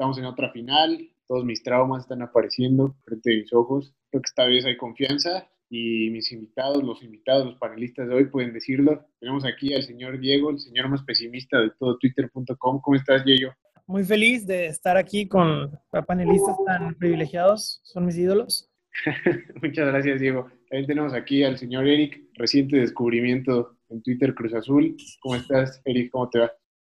estamos 0.00 0.16
en 0.16 0.24
otra 0.24 0.50
final, 0.50 1.10
todos 1.28 1.44
mis 1.44 1.62
traumas 1.62 2.04
están 2.04 2.22
apareciendo 2.22 2.96
frente 3.04 3.34
a 3.34 3.36
mis 3.36 3.52
ojos. 3.52 3.92
Creo 4.08 4.22
que 4.22 4.28
esta 4.28 4.46
vez 4.46 4.64
hay 4.64 4.78
confianza 4.78 5.46
y 5.68 6.08
mis 6.08 6.32
invitados, 6.32 6.82
los 6.82 7.02
invitados, 7.02 7.44
los 7.44 7.56
panelistas 7.56 8.08
de 8.08 8.14
hoy 8.14 8.24
pueden 8.24 8.54
decirlo. 8.54 9.04
Tenemos 9.18 9.44
aquí 9.44 9.74
al 9.74 9.82
señor 9.82 10.18
Diego, 10.18 10.48
el 10.48 10.58
señor 10.58 10.88
más 10.88 11.02
pesimista 11.02 11.60
de 11.60 11.70
todo 11.78 11.98
twitter.com. 11.98 12.80
¿Cómo 12.80 12.96
estás, 12.96 13.26
Diego? 13.26 13.52
Muy 13.86 14.02
feliz 14.02 14.46
de 14.46 14.68
estar 14.68 14.96
aquí 14.96 15.28
con 15.28 15.70
panelistas 16.06 16.56
tan 16.64 16.94
privilegiados, 16.94 17.82
son 17.84 18.06
mis 18.06 18.16
ídolos. 18.16 18.70
Muchas 19.62 19.86
gracias, 19.86 20.18
Diego. 20.18 20.48
También 20.70 20.86
tenemos 20.86 21.12
aquí 21.12 21.44
al 21.44 21.58
señor 21.58 21.86
Eric, 21.86 22.22
reciente 22.36 22.78
descubrimiento 22.78 23.76
en 23.90 24.00
Twitter 24.00 24.34
Cruz 24.34 24.54
Azul. 24.54 24.96
¿Cómo 25.20 25.34
estás, 25.34 25.82
Eric? 25.84 26.10
¿Cómo 26.10 26.30
te 26.30 26.38
va? 26.38 26.50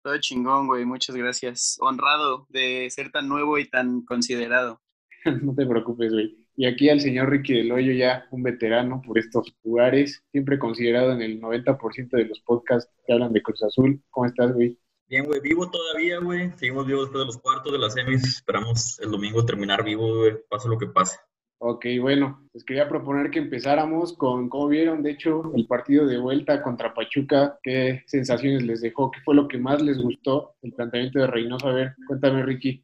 Todo 0.08 0.20
chingón, 0.20 0.68
güey. 0.68 0.86
Muchas 0.86 1.18
gracias. 1.18 1.76
Honrado 1.82 2.48
de 2.48 2.88
ser 2.90 3.12
tan 3.12 3.28
nuevo 3.28 3.58
y 3.58 3.70
tan 3.70 4.06
considerado. 4.06 4.80
no 5.44 5.54
te 5.54 5.66
preocupes, 5.66 6.14
güey. 6.14 6.48
Y 6.56 6.66
aquí 6.66 6.88
al 6.90 7.02
señor 7.02 7.30
Ricky 7.30 7.56
del 7.56 7.74
Hoyo, 7.74 7.92
ya 7.92 8.26
un 8.32 8.42
veterano 8.42 9.02
por 9.06 9.20
estos 9.20 9.54
lugares, 9.66 10.24
siempre 10.32 10.60
considerado 10.60 11.12
en 11.12 11.22
el 11.22 11.42
90% 11.42 12.08
de 12.12 12.24
los 12.24 12.40
podcasts 12.40 12.90
que 13.06 13.12
hablan 13.12 13.34
de 13.34 13.42
Cruz 13.42 13.62
Azul. 13.64 14.02
¿Cómo 14.10 14.28
estás, 14.28 14.54
güey? 14.54 14.80
Bien, 15.10 15.26
güey, 15.26 15.42
vivo 15.42 15.70
todavía, 15.70 16.20
güey. 16.20 16.54
Seguimos 16.56 16.88
vivos 16.88 17.08
después 17.08 17.24
de 17.24 17.26
los 17.26 17.38
cuartos 17.40 17.74
de 17.74 17.78
las 17.78 17.94
semis. 17.94 18.24
Esperamos 18.24 18.98
el 19.02 19.12
domingo 19.12 19.46
terminar 19.46 19.84
vivo, 19.84 20.20
güey. 20.20 20.38
Pase 20.50 20.70
lo 20.70 20.78
que 20.78 20.88
pase. 20.88 21.18
Ok, 21.60 21.86
bueno, 22.00 22.48
les 22.54 22.64
quería 22.64 22.88
proponer 22.88 23.32
que 23.32 23.40
empezáramos 23.40 24.14
con 24.14 24.48
cómo 24.48 24.68
vieron, 24.68 25.02
de 25.02 25.12
hecho, 25.12 25.52
el 25.56 25.66
partido 25.66 26.06
de 26.06 26.20
vuelta 26.20 26.62
contra 26.62 26.94
Pachuca. 26.94 27.58
¿Qué 27.64 28.04
sensaciones 28.06 28.62
les 28.62 28.82
dejó? 28.82 29.10
¿Qué 29.10 29.20
fue 29.22 29.34
lo 29.34 29.48
que 29.48 29.58
más 29.58 29.82
les 29.82 29.98
gustó? 29.98 30.56
El 30.62 30.74
planteamiento 30.74 31.18
de 31.20 31.28
Reynoso. 31.28 31.68
A 31.68 31.74
ver, 31.74 31.96
cuéntame, 32.06 32.44
Ricky. 32.44 32.84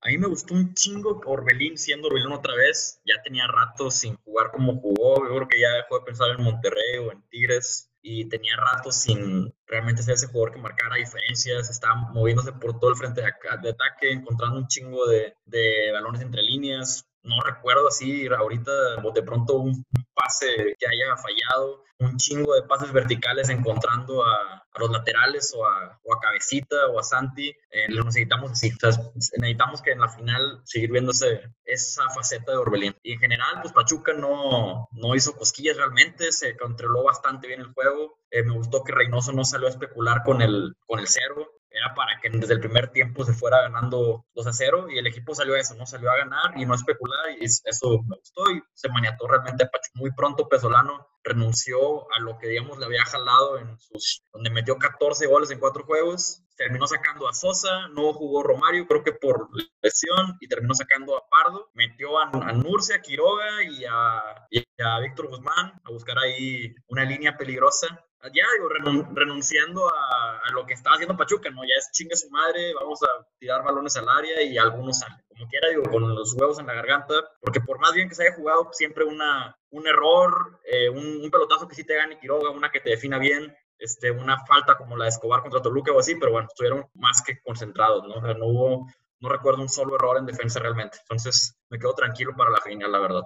A 0.00 0.08
mí 0.08 0.18
me 0.18 0.26
gustó 0.26 0.54
un 0.54 0.74
chingo 0.74 1.20
Orbelín 1.24 1.78
siendo 1.78 2.08
Orbelín 2.08 2.32
otra 2.32 2.54
vez. 2.56 3.00
Ya 3.04 3.22
tenía 3.22 3.46
rato 3.46 3.92
sin 3.92 4.16
jugar 4.16 4.50
como 4.50 4.80
jugó. 4.80 5.22
Yo 5.28 5.36
creo 5.36 5.48
que 5.48 5.60
ya 5.60 5.70
dejó 5.70 6.00
de 6.00 6.06
pensar 6.06 6.30
en 6.36 6.42
Monterrey 6.42 6.98
o 7.06 7.12
en 7.12 7.22
Tigres. 7.28 7.92
Y 8.02 8.24
tenía 8.24 8.56
rato 8.56 8.90
sin 8.90 9.54
realmente 9.66 10.02
ser 10.02 10.14
ese 10.14 10.26
jugador 10.26 10.52
que 10.52 10.60
marcara 10.60 10.96
diferencias. 10.96 11.70
Estaba 11.70 11.94
moviéndose 12.12 12.52
por 12.54 12.80
todo 12.80 12.90
el 12.90 12.96
frente 12.96 13.20
de, 13.20 13.28
ataque, 13.28 14.10
encontrando 14.10 14.58
un 14.58 14.66
chingo 14.66 15.06
de, 15.06 15.34
de 15.44 15.92
balones 15.92 16.22
entre 16.22 16.42
líneas 16.42 17.06
no 17.22 17.40
recuerdo 17.42 17.88
así 17.88 18.26
ahorita 18.26 18.72
de 19.14 19.22
pronto 19.22 19.58
un, 19.58 19.84
pase 20.14 20.76
que 20.78 20.86
haya 20.86 21.16
fallado, 21.16 21.84
un 21.98 22.16
chingo 22.16 22.54
de 22.54 22.62
pases 22.62 22.92
verticales 22.92 23.48
encontrando 23.48 24.24
a, 24.24 24.64
los 24.78 24.90
laterales 24.90 25.52
o 25.54 25.66
a, 25.66 25.98
Cabecita 26.22 26.86
o 26.88 26.98
a 26.98 27.02
Santi. 27.02 27.48
Eh, 27.70 27.88
necesitamos 27.88 28.50
necesitamos 28.50 29.82
que 29.82 29.92
en 29.92 30.00
la 30.00 30.08
final 30.08 30.60
seguir 30.64 30.92
viéndose 30.92 31.42
esa 31.64 32.08
faceta 32.10 32.52
de 32.52 32.58
Orbelín. 32.58 32.96
Y 33.02 33.12
en 33.12 33.20
general, 33.20 33.60
pues 33.62 33.72
Pachuca 33.72 34.12
no, 34.12 34.88
no 34.92 35.14
hizo 35.14 35.34
cosquillas 35.36 35.76
realmente, 35.76 36.32
se 36.32 36.56
controló 36.56 37.04
bastante 37.04 37.48
bien 37.48 37.60
el 37.60 37.72
juego. 37.72 38.18
Eh, 38.30 38.42
me 38.42 38.54
gustó 38.54 38.84
que 38.84 38.92
Reynoso 38.92 39.32
no 39.32 39.44
salió 39.44 39.66
a 39.66 39.70
especular 39.70 40.22
con 40.24 40.40
el, 40.40 40.74
con 40.86 41.00
el 41.00 41.08
cerro 41.08 41.59
para 41.94 42.20
que 42.20 42.30
desde 42.30 42.54
el 42.54 42.60
primer 42.60 42.88
tiempo 42.88 43.24
se 43.24 43.32
fuera 43.32 43.62
ganando 43.62 44.26
2 44.34 44.46
a 44.46 44.52
0 44.52 44.86
y 44.90 44.98
el 44.98 45.06
equipo 45.06 45.34
salió 45.34 45.54
a 45.54 45.60
eso, 45.60 45.74
¿no? 45.74 45.86
Salió 45.86 46.10
a 46.10 46.16
ganar 46.16 46.56
y 46.56 46.64
no 46.64 46.74
especular 46.74 47.30
y 47.38 47.44
eso 47.44 48.02
me 48.06 48.16
gustó 48.16 48.50
y 48.50 48.62
se 48.74 48.88
maniató 48.88 49.26
realmente 49.26 49.68
Muy 49.94 50.12
pronto 50.12 50.48
Pesolano 50.48 51.06
renunció 51.22 52.10
a 52.14 52.20
lo 52.20 52.38
que, 52.38 52.48
digamos, 52.48 52.78
le 52.78 52.86
había 52.86 53.04
jalado 53.04 53.58
en 53.58 53.78
sus, 53.78 54.22
donde 54.32 54.50
metió 54.50 54.78
14 54.78 55.26
goles 55.26 55.50
en 55.50 55.58
cuatro 55.58 55.84
juegos, 55.84 56.42
terminó 56.56 56.86
sacando 56.86 57.28
a 57.28 57.34
Sosa, 57.34 57.88
no 57.88 58.12
jugó 58.12 58.42
Romario, 58.42 58.86
creo 58.86 59.02
que 59.02 59.12
por 59.12 59.48
lesión, 59.82 60.36
y 60.40 60.48
terminó 60.48 60.74
sacando 60.74 61.16
a 61.16 61.28
Pardo, 61.28 61.70
metió 61.74 62.18
a, 62.18 62.24
a 62.24 62.50
a 62.50 63.02
Quiroga 63.02 63.64
y 63.64 63.84
a, 63.84 64.46
y 64.50 64.64
a 64.82 65.00
Víctor 65.00 65.28
Guzmán 65.28 65.80
a 65.84 65.90
buscar 65.90 66.18
ahí 66.18 66.74
una 66.88 67.04
línea 67.04 67.36
peligrosa 67.36 68.04
ya 68.28 68.44
digo, 68.56 69.04
renunciando 69.12 69.88
a, 69.88 70.50
lo 70.52 70.66
que 70.66 70.74
estaba 70.74 70.94
haciendo 70.94 71.16
Pachuca, 71.16 71.48
¿no? 71.50 71.62
Ya 71.62 71.74
es 71.78 71.90
chingue 71.92 72.16
su 72.16 72.28
madre, 72.30 72.74
vamos 72.74 73.00
a 73.02 73.26
tirar 73.38 73.62
balones 73.62 73.96
al 73.96 74.08
área 74.08 74.42
y 74.42 74.58
algunos 74.58 74.98
salen. 74.98 75.18
Como 75.28 75.48
quiera, 75.48 75.68
digo, 75.68 75.84
con 75.84 76.14
los 76.14 76.34
huevos 76.34 76.58
en 76.58 76.66
la 76.66 76.74
garganta, 76.74 77.14
porque 77.40 77.60
por 77.60 77.78
más 77.78 77.94
bien 77.94 78.08
que 78.08 78.14
se 78.14 78.24
haya 78.26 78.36
jugado, 78.36 78.68
siempre 78.72 79.04
una, 79.04 79.56
un 79.70 79.86
error, 79.86 80.60
eh, 80.64 80.88
un, 80.88 81.30
pelotazo 81.30 81.68
que 81.68 81.74
sí 81.74 81.84
te 81.84 81.94
gane 81.94 82.18
Quiroga, 82.18 82.50
una 82.50 82.70
que 82.70 82.80
te 82.80 82.90
defina 82.90 83.18
bien, 83.18 83.54
este, 83.78 84.10
una 84.10 84.44
falta 84.44 84.76
como 84.76 84.96
la 84.96 85.04
de 85.04 85.10
Escobar 85.10 85.40
contra 85.40 85.62
Toluca 85.62 85.92
o 85.92 86.00
así, 86.00 86.16
pero 86.16 86.32
bueno, 86.32 86.48
estuvieron 86.48 86.86
más 86.94 87.22
que 87.22 87.40
concentrados, 87.40 88.06
¿no? 88.06 88.14
O 88.16 88.20
sea, 88.20 88.34
no 88.34 88.46
hubo, 88.46 88.86
no 89.20 89.28
recuerdo 89.28 89.62
un 89.62 89.68
solo 89.68 89.94
error 89.94 90.18
en 90.18 90.26
defensa 90.26 90.60
realmente. 90.60 90.98
Entonces, 91.00 91.56
me 91.70 91.78
quedo 91.78 91.94
tranquilo 91.94 92.34
para 92.36 92.50
la 92.50 92.60
final, 92.60 92.92
la 92.92 92.98
verdad. 92.98 93.22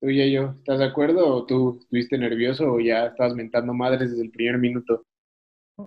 ¿Tú 0.00 0.08
y 0.10 0.32
yo, 0.32 0.54
estás 0.58 0.78
de 0.78 0.84
acuerdo 0.84 1.26
o 1.26 1.44
tú 1.44 1.78
estuviste 1.80 2.16
nervioso 2.16 2.70
o 2.72 2.78
ya 2.78 3.06
estabas 3.06 3.34
mentando 3.34 3.74
madres 3.74 4.10
desde 4.10 4.22
el 4.22 4.30
primer 4.30 4.58
minuto? 4.58 5.02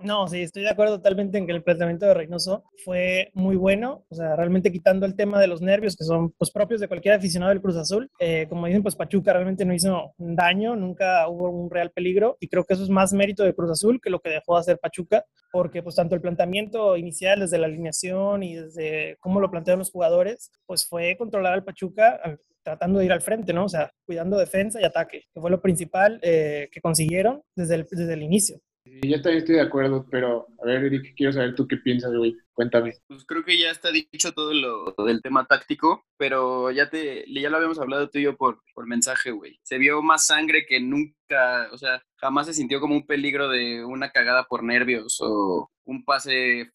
No, 0.03 0.25
sí, 0.27 0.41
estoy 0.41 0.63
de 0.63 0.69
acuerdo 0.69 0.97
totalmente 0.97 1.37
en 1.37 1.45
que 1.45 1.51
el 1.51 1.63
planteamiento 1.63 2.05
de 2.05 2.13
Reynoso 2.13 2.63
fue 2.85 3.29
muy 3.33 3.57
bueno, 3.57 4.05
o 4.07 4.15
sea, 4.15 4.37
realmente 4.37 4.71
quitando 4.71 5.05
el 5.05 5.17
tema 5.17 5.39
de 5.39 5.47
los 5.47 5.61
nervios 5.61 5.97
que 5.97 6.05
son 6.05 6.31
pues, 6.31 6.49
propios 6.49 6.79
de 6.79 6.87
cualquier 6.87 7.15
aficionado 7.15 7.49
del 7.49 7.61
Cruz 7.61 7.75
Azul. 7.75 8.09
Eh, 8.17 8.47
como 8.47 8.67
dicen, 8.67 8.83
pues 8.83 8.95
Pachuca 8.95 9.33
realmente 9.33 9.65
no 9.65 9.73
hizo 9.73 10.13
daño, 10.17 10.77
nunca 10.77 11.27
hubo 11.27 11.49
un 11.49 11.69
real 11.69 11.91
peligro 11.91 12.37
y 12.39 12.47
creo 12.47 12.63
que 12.63 12.73
eso 12.73 12.83
es 12.83 12.89
más 12.89 13.11
mérito 13.11 13.43
de 13.43 13.53
Cruz 13.53 13.69
Azul 13.69 13.99
que 14.01 14.09
lo 14.09 14.21
que 14.21 14.29
dejó 14.29 14.55
de 14.55 14.61
hacer 14.61 14.79
Pachuca, 14.79 15.25
porque 15.51 15.83
pues 15.83 15.95
tanto 15.95 16.15
el 16.15 16.21
planteamiento 16.21 16.95
inicial 16.95 17.41
desde 17.41 17.57
la 17.57 17.67
alineación 17.67 18.43
y 18.43 18.55
desde 18.55 19.17
cómo 19.19 19.41
lo 19.41 19.51
plantearon 19.51 19.79
los 19.79 19.91
jugadores, 19.91 20.51
pues 20.65 20.87
fue 20.87 21.17
controlar 21.17 21.51
al 21.51 21.65
Pachuca 21.65 22.21
tratando 22.63 22.99
de 22.99 23.05
ir 23.05 23.11
al 23.11 23.21
frente, 23.21 23.53
¿no? 23.53 23.65
O 23.65 23.69
sea, 23.69 23.91
cuidando 24.05 24.37
defensa 24.37 24.79
y 24.81 24.85
ataque, 24.85 25.25
que 25.33 25.41
fue 25.41 25.49
lo 25.49 25.61
principal 25.61 26.19
eh, 26.21 26.69
que 26.71 26.81
consiguieron 26.81 27.41
desde 27.55 27.75
el, 27.75 27.87
desde 27.89 28.13
el 28.13 28.23
inicio. 28.23 28.59
Sí, 28.83 28.99
yo 29.03 29.21
también 29.21 29.37
estoy 29.37 29.55
de 29.55 29.61
acuerdo, 29.61 30.07
pero 30.09 30.47
a 30.59 30.65
ver, 30.65 30.83
Eric, 30.85 31.13
quiero 31.15 31.31
saber 31.31 31.53
tú 31.53 31.67
qué 31.67 31.77
piensas, 31.77 32.13
güey. 32.15 32.35
Cuéntame. 32.53 32.93
Pues 33.07 33.25
creo 33.25 33.43
que 33.43 33.57
ya 33.57 33.69
está 33.69 33.91
dicho 33.91 34.31
todo 34.31 34.53
lo 34.53 34.95
del 35.05 35.21
tema 35.21 35.45
táctico, 35.45 36.03
pero 36.17 36.71
ya 36.71 36.89
te 36.89 37.23
ya 37.31 37.49
lo 37.49 37.57
habíamos 37.57 37.79
hablado 37.79 38.09
tú 38.09 38.17
y 38.17 38.23
yo 38.23 38.35
por, 38.37 38.59
por 38.73 38.87
mensaje, 38.87 39.29
güey. 39.31 39.59
Se 39.61 39.77
vio 39.77 40.01
más 40.01 40.25
sangre 40.25 40.65
que 40.67 40.79
nunca, 40.79 41.69
o 41.71 41.77
sea, 41.77 42.01
jamás 42.15 42.47
se 42.47 42.55
sintió 42.55 42.79
como 42.79 42.95
un 42.95 43.05
peligro 43.05 43.49
de 43.49 43.85
una 43.85 44.11
cagada 44.11 44.45
por 44.45 44.63
nervios 44.63 45.19
o 45.21 45.69
un 45.85 46.03
pase 46.03 46.71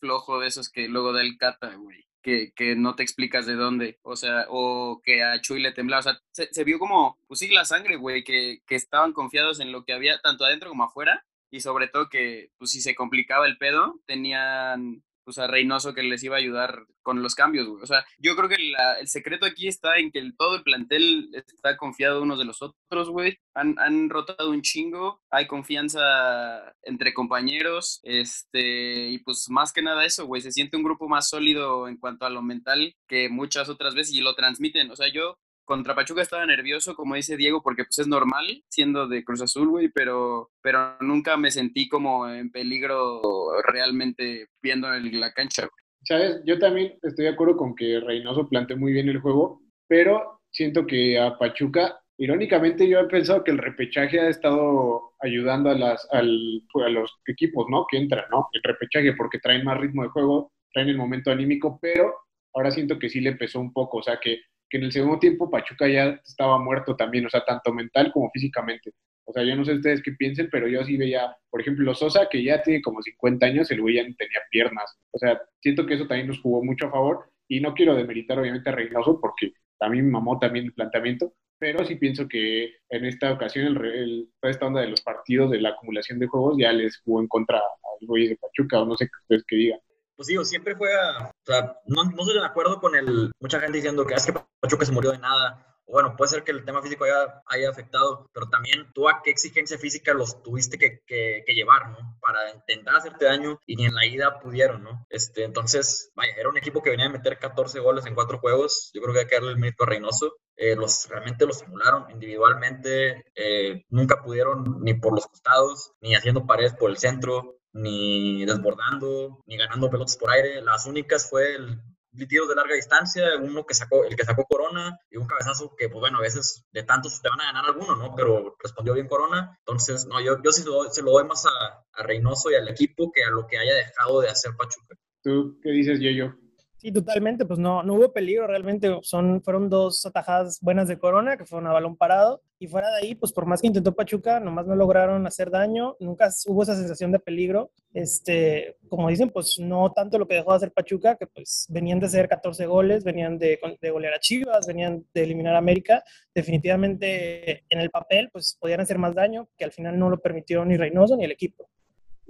flojo 0.00 0.40
de 0.40 0.48
esos 0.48 0.70
que 0.70 0.88
luego 0.88 1.12
da 1.12 1.20
el 1.20 1.36
cata, 1.36 1.74
güey 1.76 2.09
que, 2.22 2.52
que, 2.54 2.76
no 2.76 2.94
te 2.96 3.02
explicas 3.02 3.46
de 3.46 3.54
dónde, 3.54 3.98
o 4.02 4.16
sea, 4.16 4.46
o 4.48 5.00
que 5.04 5.22
a 5.22 5.40
Chuy 5.40 5.60
le 5.60 5.72
temblaba, 5.72 6.00
o 6.00 6.02
sea, 6.02 6.20
se, 6.32 6.64
vio 6.64 6.78
como, 6.78 7.18
pues 7.26 7.40
sí, 7.40 7.48
la 7.48 7.64
sangre, 7.64 7.96
güey, 7.96 8.24
que, 8.24 8.60
que, 8.66 8.74
estaban 8.74 9.12
confiados 9.12 9.60
en 9.60 9.72
lo 9.72 9.84
que 9.84 9.92
había 9.92 10.20
tanto 10.20 10.44
adentro 10.44 10.70
como 10.70 10.84
afuera, 10.84 11.24
y 11.50 11.60
sobre 11.60 11.88
todo 11.88 12.08
que, 12.08 12.50
pues 12.58 12.70
si 12.70 12.80
se 12.80 12.94
complicaba 12.94 13.46
el 13.46 13.58
pedo, 13.58 14.00
tenían 14.06 15.02
pues 15.24 15.38
a 15.38 15.46
Reynoso 15.46 15.94
que 15.94 16.02
les 16.02 16.22
iba 16.22 16.36
a 16.36 16.38
ayudar 16.38 16.86
con 17.02 17.22
los 17.22 17.34
cambios, 17.34 17.66
güey. 17.66 17.82
O 17.82 17.86
sea, 17.86 18.04
yo 18.18 18.36
creo 18.36 18.48
que 18.48 18.56
el 18.56 19.08
secreto 19.08 19.46
aquí 19.46 19.68
está 19.68 19.98
en 19.98 20.10
que 20.10 20.22
todo 20.36 20.56
el 20.56 20.62
plantel 20.62 21.30
está 21.34 21.76
confiado 21.76 22.22
unos 22.22 22.38
de 22.38 22.44
los 22.44 22.62
otros, 22.62 23.10
güey. 23.10 23.38
Han, 23.54 23.78
han, 23.78 24.10
rotado 24.10 24.50
un 24.50 24.62
chingo, 24.62 25.22
hay 25.30 25.46
confianza 25.46 26.74
entre 26.82 27.14
compañeros, 27.14 28.00
este, 28.02 29.08
y 29.08 29.18
pues 29.18 29.46
más 29.48 29.72
que 29.72 29.82
nada 29.82 30.04
eso, 30.04 30.26
güey. 30.26 30.42
Se 30.42 30.52
siente 30.52 30.76
un 30.76 30.82
grupo 30.82 31.08
más 31.08 31.28
sólido 31.28 31.88
en 31.88 31.96
cuanto 31.96 32.26
a 32.26 32.30
lo 32.30 32.42
mental 32.42 32.94
que 33.08 33.28
muchas 33.28 33.68
otras 33.68 33.94
veces 33.94 34.14
y 34.14 34.20
lo 34.20 34.34
transmiten. 34.34 34.90
O 34.90 34.96
sea, 34.96 35.08
yo 35.12 35.38
contra 35.70 35.94
Pachuca 35.94 36.20
estaba 36.20 36.44
nervioso, 36.46 36.96
como 36.96 37.14
dice 37.14 37.36
Diego, 37.36 37.62
porque 37.62 37.84
pues 37.84 38.00
es 38.00 38.08
normal 38.08 38.44
siendo 38.68 39.06
de 39.06 39.22
Cruz 39.22 39.40
Azul, 39.40 39.68
güey, 39.68 39.88
pero, 39.88 40.50
pero 40.60 40.96
nunca 41.00 41.36
me 41.36 41.52
sentí 41.52 41.88
como 41.88 42.28
en 42.28 42.50
peligro 42.50 43.22
realmente 43.62 44.48
viendo 44.60 44.88
la 44.90 45.32
cancha, 45.32 45.62
güey. 45.62 45.84
Sabes, 46.02 46.42
yo 46.44 46.58
también 46.58 46.98
estoy 47.02 47.26
de 47.26 47.30
acuerdo 47.30 47.56
con 47.56 47.76
que 47.76 48.00
Reynoso 48.00 48.48
planteó 48.48 48.76
muy 48.78 48.92
bien 48.92 49.08
el 49.08 49.20
juego, 49.20 49.62
pero 49.86 50.40
siento 50.50 50.84
que 50.88 51.20
a 51.20 51.38
Pachuca, 51.38 52.00
irónicamente 52.18 52.88
yo 52.88 52.98
he 52.98 53.06
pensado 53.06 53.44
que 53.44 53.52
el 53.52 53.58
repechaje 53.58 54.18
ha 54.18 54.28
estado 54.28 55.12
ayudando 55.20 55.70
a, 55.70 55.74
las, 55.76 56.04
al, 56.10 56.64
a 56.84 56.88
los 56.88 57.16
equipos, 57.26 57.66
¿no? 57.70 57.86
Que 57.88 57.98
entran, 57.98 58.24
¿no? 58.32 58.48
El 58.54 58.62
repechaje, 58.64 59.12
porque 59.12 59.38
traen 59.38 59.64
más 59.64 59.78
ritmo 59.78 60.02
de 60.02 60.08
juego, 60.08 60.50
traen 60.72 60.88
el 60.88 60.96
momento 60.96 61.30
anímico, 61.30 61.78
pero 61.80 62.12
ahora 62.54 62.72
siento 62.72 62.98
que 62.98 63.08
sí 63.08 63.20
le 63.20 63.36
pesó 63.36 63.60
un 63.60 63.72
poco, 63.72 63.98
o 63.98 64.02
sea 64.02 64.18
que 64.20 64.40
que 64.70 64.78
en 64.78 64.84
el 64.84 64.92
segundo 64.92 65.18
tiempo 65.18 65.50
Pachuca 65.50 65.88
ya 65.88 66.20
estaba 66.24 66.58
muerto 66.58 66.96
también, 66.96 67.26
o 67.26 67.30
sea, 67.30 67.44
tanto 67.44 67.72
mental 67.74 68.12
como 68.12 68.30
físicamente. 68.30 68.92
O 69.24 69.32
sea, 69.32 69.44
yo 69.44 69.54
no 69.54 69.64
sé 69.64 69.74
ustedes 69.74 70.02
qué 70.02 70.12
piensen, 70.12 70.48
pero 70.50 70.68
yo 70.68 70.84
sí 70.84 70.96
veía, 70.96 71.36
por 71.50 71.60
ejemplo, 71.60 71.94
Sosa, 71.94 72.28
que 72.30 72.42
ya 72.42 72.62
tiene 72.62 72.80
como 72.82 73.02
50 73.02 73.46
años, 73.46 73.70
el 73.70 73.80
güey 73.80 73.96
ya 73.96 74.08
no 74.08 74.14
tenía 74.16 74.40
piernas. 74.50 74.96
O 75.10 75.18
sea, 75.18 75.40
siento 75.60 75.86
que 75.86 75.94
eso 75.94 76.06
también 76.06 76.28
nos 76.28 76.40
jugó 76.40 76.64
mucho 76.64 76.86
a 76.86 76.90
favor 76.90 77.30
y 77.48 77.60
no 77.60 77.74
quiero 77.74 77.94
demeritar 77.94 78.38
obviamente 78.38 78.70
a 78.70 78.72
Reynoso 78.72 79.20
porque 79.20 79.52
también 79.78 80.10
mamó 80.10 80.38
también 80.38 80.66
el 80.66 80.72
planteamiento, 80.72 81.32
pero 81.58 81.84
sí 81.84 81.96
pienso 81.96 82.28
que 82.28 82.74
en 82.88 83.04
esta 83.04 83.32
ocasión 83.32 83.66
el, 83.84 84.28
toda 84.40 84.50
esta 84.50 84.66
onda 84.66 84.80
de 84.80 84.88
los 84.88 85.00
partidos, 85.02 85.50
de 85.50 85.60
la 85.60 85.70
acumulación 85.70 86.18
de 86.18 86.26
juegos, 86.26 86.56
ya 86.58 86.72
les 86.72 86.98
jugó 87.00 87.20
en 87.20 87.28
contra 87.28 87.58
al 87.58 88.06
güey 88.06 88.28
de 88.28 88.36
Pachuca, 88.36 88.80
o 88.80 88.86
no 88.86 88.96
sé 88.96 89.06
qué 89.06 89.12
ustedes 89.22 89.44
que 89.46 89.56
digan 89.56 89.80
pues 90.20 90.26
digo, 90.26 90.44
siempre 90.44 90.74
juega, 90.74 91.30
o 91.30 91.46
sea, 91.46 91.80
no, 91.86 92.04
no 92.04 92.20
estoy 92.20 92.34
de 92.34 92.44
acuerdo 92.44 92.78
con 92.78 92.94
el, 92.94 93.32
mucha 93.40 93.58
gente 93.58 93.78
diciendo 93.78 94.04
que 94.04 94.12
es 94.12 94.26
que 94.26 94.34
Pachuca 94.60 94.84
se 94.84 94.92
murió 94.92 95.12
de 95.12 95.18
nada, 95.18 95.70
bueno, 95.86 96.14
puede 96.14 96.28
ser 96.28 96.44
que 96.44 96.52
el 96.52 96.62
tema 96.62 96.82
físico 96.82 97.04
haya, 97.04 97.42
haya, 97.46 97.70
afectado, 97.70 98.28
pero 98.34 98.50
también 98.50 98.92
tú 98.92 99.08
a 99.08 99.22
qué 99.24 99.30
exigencia 99.30 99.78
física 99.78 100.12
los 100.12 100.42
tuviste 100.42 100.76
que, 100.76 101.42
llevar, 101.46 101.88
¿no? 101.88 102.18
Para 102.20 102.50
intentar 102.50 102.96
hacerte 102.96 103.24
daño 103.24 103.58
y 103.66 103.76
ni 103.76 103.86
en 103.86 103.94
la 103.94 104.04
ida 104.04 104.38
pudieron, 104.40 104.82
¿no? 104.84 105.06
Este, 105.08 105.42
entonces, 105.44 106.10
vaya, 106.14 106.34
era 106.36 106.50
un 106.50 106.58
equipo 106.58 106.82
que 106.82 106.90
venía 106.90 107.06
a 107.06 107.08
meter 107.08 107.38
14 107.38 107.80
goles 107.80 108.04
en 108.04 108.14
cuatro 108.14 108.40
juegos. 108.40 108.90
Yo 108.92 109.00
creo 109.00 109.14
que 109.14 109.20
hay 109.20 109.26
que 109.26 109.36
darle 109.36 109.52
el 109.52 109.58
mérito 109.58 109.84
a 109.84 109.86
Reynoso. 109.86 110.36
Eh, 110.54 110.76
los, 110.76 111.08
realmente 111.08 111.46
los 111.46 111.60
simularon 111.60 112.10
individualmente, 112.10 113.24
eh, 113.34 113.86
nunca 113.88 114.22
pudieron 114.22 114.82
ni 114.82 114.92
por 114.92 115.14
los 115.14 115.26
costados, 115.26 115.94
ni 116.02 116.14
haciendo 116.14 116.46
paredes 116.46 116.74
por 116.74 116.90
el 116.90 116.98
centro, 116.98 117.59
ni 117.72 118.44
desbordando, 118.44 119.42
ni 119.46 119.56
ganando 119.56 119.90
pelotas 119.90 120.16
por 120.16 120.30
aire. 120.30 120.62
Las 120.62 120.86
únicas 120.86 121.28
fue 121.28 121.54
el 121.54 121.80
tiros 122.28 122.48
de 122.48 122.54
larga 122.54 122.74
distancia, 122.74 123.24
uno 123.40 123.64
que 123.64 123.74
sacó, 123.74 124.04
el 124.04 124.16
que 124.16 124.24
sacó 124.24 124.44
Corona 124.44 124.98
y 125.10 125.16
un 125.16 125.26
cabezazo 125.26 125.74
que, 125.76 125.88
pues 125.88 126.00
bueno, 126.00 126.18
a 126.18 126.22
veces 126.22 126.64
de 126.72 126.82
tantos 126.82 127.22
te 127.22 127.28
van 127.28 127.40
a 127.40 127.46
ganar 127.46 127.64
alguno, 127.66 127.94
¿no? 127.96 128.14
Pero 128.16 128.56
respondió 128.62 128.94
bien 128.94 129.06
Corona. 129.06 129.56
Entonces, 129.60 130.06
no, 130.06 130.20
yo, 130.20 130.42
yo 130.42 130.50
sí 130.50 130.62
se 130.90 131.02
lo 131.02 131.12
doy 131.12 131.24
más 131.24 131.46
a, 131.46 131.84
a 131.92 132.02
Reynoso 132.02 132.50
y 132.50 132.56
al 132.56 132.68
equipo 132.68 133.12
que 133.12 133.24
a 133.24 133.30
lo 133.30 133.46
que 133.46 133.58
haya 133.58 133.74
dejado 133.74 134.20
de 134.20 134.28
hacer 134.28 134.52
Pachuca. 134.56 134.96
¿Tú 135.22 135.58
qué 135.62 135.70
dices, 135.70 136.00
Yo-Yo? 136.00 136.34
Sí, 136.80 136.90
totalmente, 136.92 137.44
pues 137.44 137.58
no, 137.58 137.82
no 137.82 137.92
hubo 137.92 138.10
peligro 138.10 138.46
realmente, 138.46 138.88
son, 139.02 139.42
fueron 139.42 139.68
dos 139.68 140.06
atajadas 140.06 140.60
buenas 140.62 140.88
de 140.88 140.98
Corona, 140.98 141.36
que 141.36 141.44
fueron 141.44 141.68
a 141.68 141.74
balón 141.74 141.94
parado, 141.94 142.42
y 142.58 142.68
fuera 142.68 142.88
de 142.90 143.02
ahí, 143.02 143.14
pues 143.14 143.34
por 143.34 143.44
más 143.44 143.60
que 143.60 143.66
intentó 143.66 143.94
Pachuca, 143.94 144.40
nomás 144.40 144.66
no 144.66 144.74
lograron 144.74 145.26
hacer 145.26 145.50
daño, 145.50 145.96
nunca 146.00 146.30
hubo 146.46 146.62
esa 146.62 146.74
sensación 146.74 147.12
de 147.12 147.18
peligro, 147.18 147.70
este, 147.92 148.78
como 148.88 149.10
dicen, 149.10 149.28
pues 149.28 149.58
no 149.58 149.92
tanto 149.92 150.18
lo 150.18 150.26
que 150.26 150.36
dejó 150.36 150.52
de 150.52 150.56
hacer 150.56 150.72
Pachuca, 150.72 151.16
que 151.16 151.26
pues 151.26 151.66
venían 151.68 152.00
de 152.00 152.06
hacer 152.06 152.30
14 152.30 152.64
goles, 152.64 153.04
venían 153.04 153.36
de, 153.36 153.60
de 153.78 153.90
golear 153.90 154.14
a 154.14 154.20
Chivas, 154.20 154.66
venían 154.66 155.04
de 155.12 155.22
eliminar 155.22 155.56
a 155.56 155.58
América, 155.58 156.02
definitivamente 156.34 157.62
en 157.68 157.78
el 157.78 157.90
papel, 157.90 158.30
pues 158.32 158.56
podían 158.58 158.80
hacer 158.80 158.96
más 158.96 159.14
daño, 159.14 159.50
que 159.58 159.66
al 159.66 159.72
final 159.72 159.98
no 159.98 160.08
lo 160.08 160.18
permitió 160.18 160.64
ni 160.64 160.78
Reynoso 160.78 161.14
ni 161.14 161.26
el 161.26 161.32
equipo. 161.32 161.68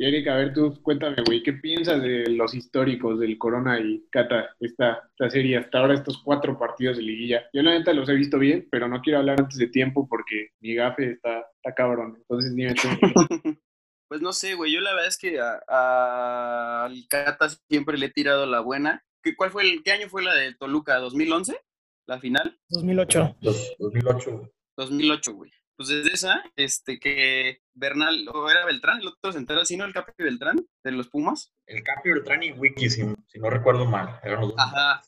Y 0.01 0.07
Erika, 0.07 0.33
a 0.33 0.39
ver, 0.39 0.55
tú 0.55 0.81
cuéntame, 0.83 1.17
güey, 1.27 1.43
¿qué 1.43 1.53
piensas 1.53 2.01
de 2.01 2.25
los 2.31 2.55
históricos 2.55 3.21
del 3.21 3.37
Corona 3.37 3.79
y 3.79 4.03
Cata, 4.11 4.57
esta, 4.59 5.07
esta 5.11 5.29
serie, 5.29 5.59
hasta 5.59 5.79
ahora 5.79 5.93
estos 5.93 6.23
cuatro 6.25 6.59
partidos 6.59 6.97
de 6.97 7.03
liguilla? 7.03 7.43
Yo 7.53 7.61
la 7.61 7.73
neta 7.73 7.93
los 7.93 8.09
he 8.09 8.15
visto 8.15 8.39
bien, 8.39 8.67
pero 8.71 8.89
no 8.89 9.03
quiero 9.03 9.19
hablar 9.19 9.39
antes 9.39 9.59
de 9.59 9.67
tiempo 9.67 10.09
porque 10.09 10.53
mi 10.61 10.75
gafe 10.75 11.11
está, 11.11 11.45
está 11.55 11.75
cabrón. 11.75 12.15
Entonces, 12.17 12.57
dime 12.57 12.75
tú. 12.75 12.89
Pues 14.09 14.23
no 14.23 14.33
sé, 14.33 14.55
güey, 14.55 14.73
yo 14.73 14.81
la 14.81 14.91
verdad 14.93 15.07
es 15.07 15.19
que 15.19 15.39
al 15.39 17.07
Cata 17.09 17.49
siempre 17.69 17.97
le 17.97 18.07
he 18.07 18.11
tirado 18.11 18.45
la 18.45 18.59
buena. 18.59 19.05
¿Qué, 19.23 19.37
cuál 19.37 19.53
fue 19.53 19.63
el, 19.63 19.85
¿Qué 19.85 19.93
año 19.93 20.09
fue 20.09 20.25
la 20.25 20.35
de 20.35 20.53
Toluca? 20.55 20.99
¿2011? 20.99 21.57
¿La 22.09 22.19
final? 22.19 22.59
2008. 22.71 23.37
2008. 23.79 24.53
2008, 24.77 25.35
güey 25.35 25.53
pues 25.81 25.89
desde 25.89 26.13
esa, 26.13 26.45
este, 26.57 27.01
que 27.01 27.63
Bernal, 27.81 28.29
o 28.33 28.51
era 28.51 28.65
Beltrán, 28.67 29.01
el 29.01 29.09
otro 29.09 29.33
central, 29.33 29.67
¿sí 29.67 29.77
no? 29.77 29.85
El 29.85 29.95
Capi 29.95 30.13
Beltrán, 30.23 30.65
de 30.85 30.93
los 30.93 31.09
Pumas. 31.09 31.53
El 31.67 31.83
Capi 31.83 32.11
Beltrán 32.11 32.43
y 32.43 32.53
Wiki, 32.53 32.91
si, 32.91 33.03
no 33.03 33.51
recuerdo 33.51 33.87
mal. 33.87 34.21
Ajá. 34.59 35.03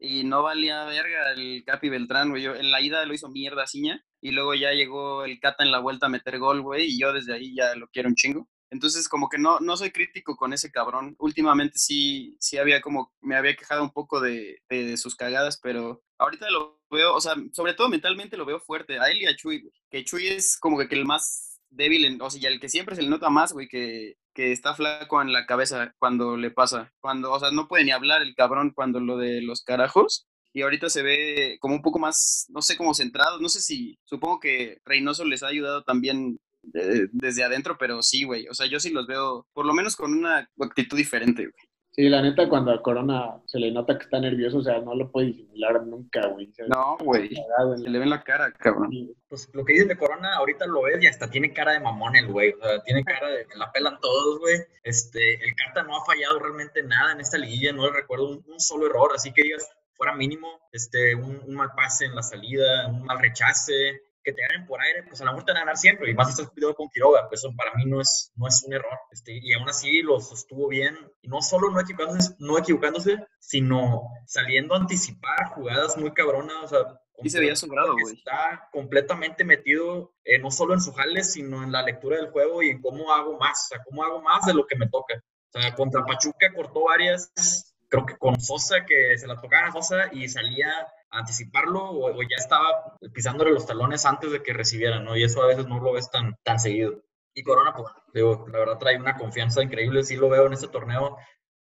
Y 0.00 0.24
no 0.24 0.42
valía 0.42 0.84
verga 0.84 1.32
el 1.32 1.64
Capi 1.64 1.88
Beltrán, 1.88 2.30
güey. 2.30 2.42
Yo, 2.42 2.54
en 2.54 2.70
la 2.70 2.80
ida 2.80 3.06
lo 3.06 3.14
hizo 3.14 3.28
mierda 3.28 3.66
Ciña, 3.66 4.04
y 4.20 4.32
luego 4.32 4.54
ya 4.54 4.72
llegó 4.72 5.24
el 5.24 5.38
Cata 5.40 5.64
en 5.64 5.70
la 5.70 5.78
vuelta 5.78 6.06
a 6.06 6.10
meter 6.10 6.38
gol, 6.38 6.60
güey, 6.60 6.86
y 6.86 7.00
yo 7.00 7.12
desde 7.12 7.34
ahí 7.34 7.54
ya 7.54 7.74
lo 7.76 7.88
quiero 7.88 8.08
un 8.08 8.16
chingo. 8.16 8.48
Entonces, 8.70 9.08
como 9.08 9.28
que 9.28 9.38
no, 9.38 9.60
no 9.60 9.76
soy 9.76 9.92
crítico 9.92 10.36
con 10.36 10.52
ese 10.52 10.70
cabrón. 10.70 11.16
Últimamente 11.18 11.78
sí, 11.78 12.36
sí 12.38 12.58
había 12.58 12.80
como, 12.80 13.14
me 13.20 13.36
había 13.36 13.56
quejado 13.56 13.82
un 13.82 13.92
poco 13.92 14.20
de, 14.20 14.60
de, 14.68 14.96
sus 14.98 15.16
cagadas, 15.16 15.58
pero 15.62 16.02
ahorita 16.18 16.50
lo 16.50 16.82
veo, 16.90 17.14
o 17.14 17.20
sea, 17.20 17.34
sobre 17.52 17.74
todo 17.74 17.88
mentalmente 17.88 18.36
lo 18.36 18.44
veo 18.44 18.60
fuerte. 18.60 18.98
A 18.98 19.10
él 19.10 19.22
y 19.22 19.26
a 19.26 19.34
Chuy, 19.34 19.70
Que 19.90 20.04
Chuy 20.04 20.26
es 20.28 20.58
como 20.58 20.76
que 20.78 20.94
el 20.94 21.06
más 21.06 21.47
débil, 21.70 22.04
en, 22.04 22.22
o 22.22 22.30
sea, 22.30 22.50
el 22.50 22.60
que 22.60 22.68
siempre 22.68 22.96
se 22.96 23.02
le 23.02 23.08
nota 23.08 23.30
más, 23.30 23.52
güey, 23.52 23.68
que, 23.68 24.16
que 24.34 24.52
está 24.52 24.74
flaco 24.74 25.20
en 25.22 25.32
la 25.32 25.46
cabeza 25.46 25.94
cuando 25.98 26.36
le 26.36 26.50
pasa. 26.50 26.92
Cuando, 27.00 27.32
o 27.32 27.40
sea, 27.40 27.50
no 27.50 27.68
puede 27.68 27.84
ni 27.84 27.90
hablar 27.90 28.22
el 28.22 28.34
cabrón 28.34 28.72
cuando 28.74 29.00
lo 29.00 29.16
de 29.16 29.42
los 29.42 29.62
carajos. 29.62 30.26
Y 30.52 30.62
ahorita 30.62 30.88
se 30.88 31.02
ve 31.02 31.58
como 31.60 31.74
un 31.74 31.82
poco 31.82 31.98
más, 31.98 32.46
no 32.48 32.62
sé, 32.62 32.76
como 32.76 32.94
centrado. 32.94 33.40
No 33.40 33.48
sé 33.48 33.60
si, 33.60 33.98
supongo 34.04 34.40
que 34.40 34.78
Reynoso 34.84 35.24
les 35.24 35.42
ha 35.42 35.48
ayudado 35.48 35.82
también 35.82 36.38
desde 36.62 37.44
adentro, 37.44 37.76
pero 37.78 38.02
sí, 38.02 38.24
güey. 38.24 38.48
O 38.48 38.54
sea, 38.54 38.66
yo 38.66 38.80
sí 38.80 38.90
los 38.90 39.06
veo, 39.06 39.46
por 39.52 39.66
lo 39.66 39.74
menos 39.74 39.96
con 39.96 40.12
una 40.12 40.48
actitud 40.60 40.96
diferente, 40.96 41.42
güey. 41.42 41.67
Sí, 41.90 42.08
la 42.08 42.22
neta, 42.22 42.48
cuando 42.48 42.70
a 42.70 42.80
Corona 42.80 43.40
se 43.46 43.58
le 43.58 43.72
nota 43.72 43.98
que 43.98 44.04
está 44.04 44.20
nervioso, 44.20 44.58
o 44.58 44.62
sea, 44.62 44.78
no 44.80 44.94
lo 44.94 45.10
puede 45.10 45.28
disimular 45.28 45.84
nunca, 45.84 46.28
güey. 46.28 46.52
No, 46.68 46.96
güey. 46.98 47.30
Se 47.30 47.90
le 47.90 47.98
ve 47.98 48.04
en 48.04 48.10
la 48.10 48.22
cara, 48.22 48.52
cabrón. 48.52 48.90
Pues 49.28 49.48
lo 49.52 49.64
que 49.64 49.72
dices 49.72 49.88
de 49.88 49.98
Corona, 49.98 50.36
ahorita 50.36 50.66
lo 50.66 50.82
ves 50.82 51.02
y 51.02 51.08
hasta 51.08 51.28
tiene 51.28 51.52
cara 51.52 51.72
de 51.72 51.80
mamón 51.80 52.14
el 52.14 52.28
güey. 52.28 52.52
O 52.52 52.62
sea, 52.62 52.82
tiene 52.84 53.02
cara 53.02 53.28
de 53.28 53.46
que 53.46 53.58
la 53.58 53.72
pelan 53.72 53.98
todos, 54.00 54.38
güey. 54.38 54.58
Este, 54.84 55.44
el 55.44 55.54
Cata 55.56 55.82
no 55.82 55.96
ha 55.96 56.04
fallado 56.04 56.38
realmente 56.38 56.82
nada 56.84 57.12
en 57.12 57.20
esta 57.20 57.36
liguilla, 57.36 57.72
no 57.72 57.86
le 57.86 57.92
recuerdo 57.92 58.28
un, 58.28 58.44
un 58.46 58.60
solo 58.60 58.86
error, 58.86 59.10
así 59.14 59.32
que 59.32 59.42
digas, 59.42 59.68
fuera 59.98 60.14
mínimo, 60.14 60.48
este, 60.72 61.16
un, 61.16 61.42
un, 61.44 61.54
mal 61.54 61.72
pase 61.74 62.04
en 62.04 62.14
la 62.14 62.22
salida, 62.22 62.86
un 62.86 63.02
mal 63.04 63.18
rechace, 63.18 64.02
que 64.28 64.34
te 64.34 64.42
ganen 64.42 64.66
por 64.66 64.80
aire, 64.82 65.04
pues 65.04 65.20
a 65.20 65.24
la 65.24 65.30
mejor 65.30 65.46
te 65.46 65.52
van 65.52 65.58
a 65.58 65.60
ganar 65.60 65.76
siempre, 65.78 66.10
y 66.10 66.14
más 66.14 66.28
estás 66.28 66.50
pidiendo 66.50 66.74
con 66.74 66.90
Quiroga, 66.90 67.28
pues 67.28 67.40
eso 67.40 67.54
para 67.56 67.72
mí 67.74 67.86
no 67.86 68.00
es, 68.00 68.30
no 68.36 68.46
es 68.46 68.62
un 68.64 68.74
error, 68.74 68.98
este, 69.10 69.38
y 69.40 69.54
aún 69.54 69.68
así 69.68 70.02
lo 70.02 70.20
sostuvo 70.20 70.68
bien, 70.68 70.94
y 71.22 71.28
no 71.28 71.40
solo 71.40 71.70
no 71.70 71.80
equivocándose, 71.80 72.34
no 72.38 72.58
equivocándose, 72.58 73.26
sino 73.38 74.02
saliendo 74.26 74.74
a 74.74 74.78
anticipar 74.78 75.46
jugadas 75.54 75.96
muy 75.96 76.12
cabronas, 76.12 76.64
o 76.64 76.68
sea, 76.68 77.00
y 77.20 77.30
se 77.30 77.40
veía 77.40 77.56
sobrado, 77.56 77.94
güey. 77.94 78.14
Está 78.14 78.68
completamente 78.70 79.44
metido 79.44 80.14
eh, 80.24 80.38
no 80.38 80.52
solo 80.52 80.74
en 80.74 80.80
su 80.80 80.92
jale, 80.92 81.24
sino 81.24 81.64
en 81.64 81.72
la 81.72 81.82
lectura 81.82 82.16
del 82.16 82.30
juego 82.30 82.62
y 82.62 82.70
en 82.70 82.80
cómo 82.80 83.12
hago 83.12 83.36
más, 83.38 83.64
o 83.64 83.68
sea, 83.74 83.82
cómo 83.82 84.04
hago 84.04 84.22
más 84.22 84.46
de 84.46 84.54
lo 84.54 84.66
que 84.66 84.76
me 84.76 84.88
toca. 84.88 85.20
O 85.52 85.60
sea, 85.60 85.74
contra 85.74 86.04
Pachuca 86.04 86.52
cortó 86.54 86.84
varias, 86.84 87.74
creo 87.88 88.06
que 88.06 88.16
con 88.16 88.38
Sosa, 88.38 88.84
que 88.86 89.18
se 89.18 89.26
la 89.26 89.40
tocaba 89.40 89.68
a 89.68 89.72
Sosa 89.72 90.10
y 90.12 90.28
salía 90.28 90.70
anticiparlo 91.10 91.90
o, 91.90 92.22
ya 92.22 92.36
estaba 92.36 92.96
pisándole 93.12 93.52
los 93.52 93.66
talones 93.66 94.04
antes 94.06 94.30
de 94.32 94.42
que 94.42 94.52
recibiera, 94.52 95.00
¿no? 95.00 95.16
Y 95.16 95.24
eso 95.24 95.42
a 95.42 95.46
veces 95.46 95.66
no 95.66 95.80
lo 95.80 95.92
ves 95.92 96.10
tan, 96.10 96.36
tan 96.42 96.58
seguido. 96.58 97.02
Y 97.34 97.42
Corona, 97.42 97.72
pues, 97.74 97.88
digo, 98.12 98.46
la 98.50 98.58
verdad 98.58 98.78
trae 98.78 98.96
una 98.96 99.16
confianza 99.16 99.62
increíble, 99.62 100.04
sí 100.04 100.16
lo 100.16 100.28
veo 100.28 100.46
en 100.46 100.54
este 100.54 100.68
torneo. 100.68 101.16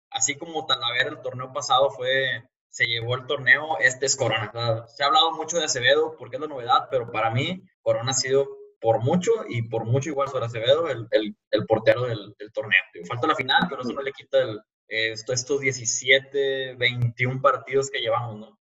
Así 0.09 0.35
como 0.37 0.65
Talavera 0.65 1.09
el 1.09 1.21
torneo 1.21 1.51
pasado 1.51 1.89
fue, 1.91 2.43
se 2.69 2.85
llevó 2.85 3.15
el 3.15 3.27
torneo, 3.27 3.77
este 3.79 4.05
es 4.05 4.15
Corona. 4.15 4.51
se 4.87 5.03
ha 5.03 5.07
hablado 5.07 5.31
mucho 5.33 5.57
de 5.57 5.65
Acevedo 5.65 6.15
porque 6.17 6.37
es 6.37 6.41
la 6.41 6.47
novedad, 6.47 6.87
pero 6.89 7.11
para 7.11 7.29
mí 7.31 7.63
Corona 7.81 8.11
ha 8.11 8.13
sido 8.13 8.47
por 8.79 9.01
mucho 9.01 9.31
y 9.49 9.63
por 9.63 9.85
mucho 9.85 10.09
igual 10.09 10.29
sobre 10.29 10.45
Acevedo 10.45 10.87
el, 10.89 11.07
el, 11.11 11.65
portero 11.65 12.03
del, 12.03 12.35
torneo. 12.53 12.79
falta 13.07 13.27
la 13.27 13.35
final, 13.35 13.65
pero 13.69 13.81
eso 13.81 13.93
no 13.93 14.01
le 14.01 14.11
quita 14.11 14.39
el, 14.39 14.61
esto, 14.87 15.33
estos 15.33 15.59
17, 15.59 16.75
21 16.75 17.41
partidos 17.41 17.89
que 17.89 17.99
llevamos, 17.99 18.37
¿no? 18.37 18.59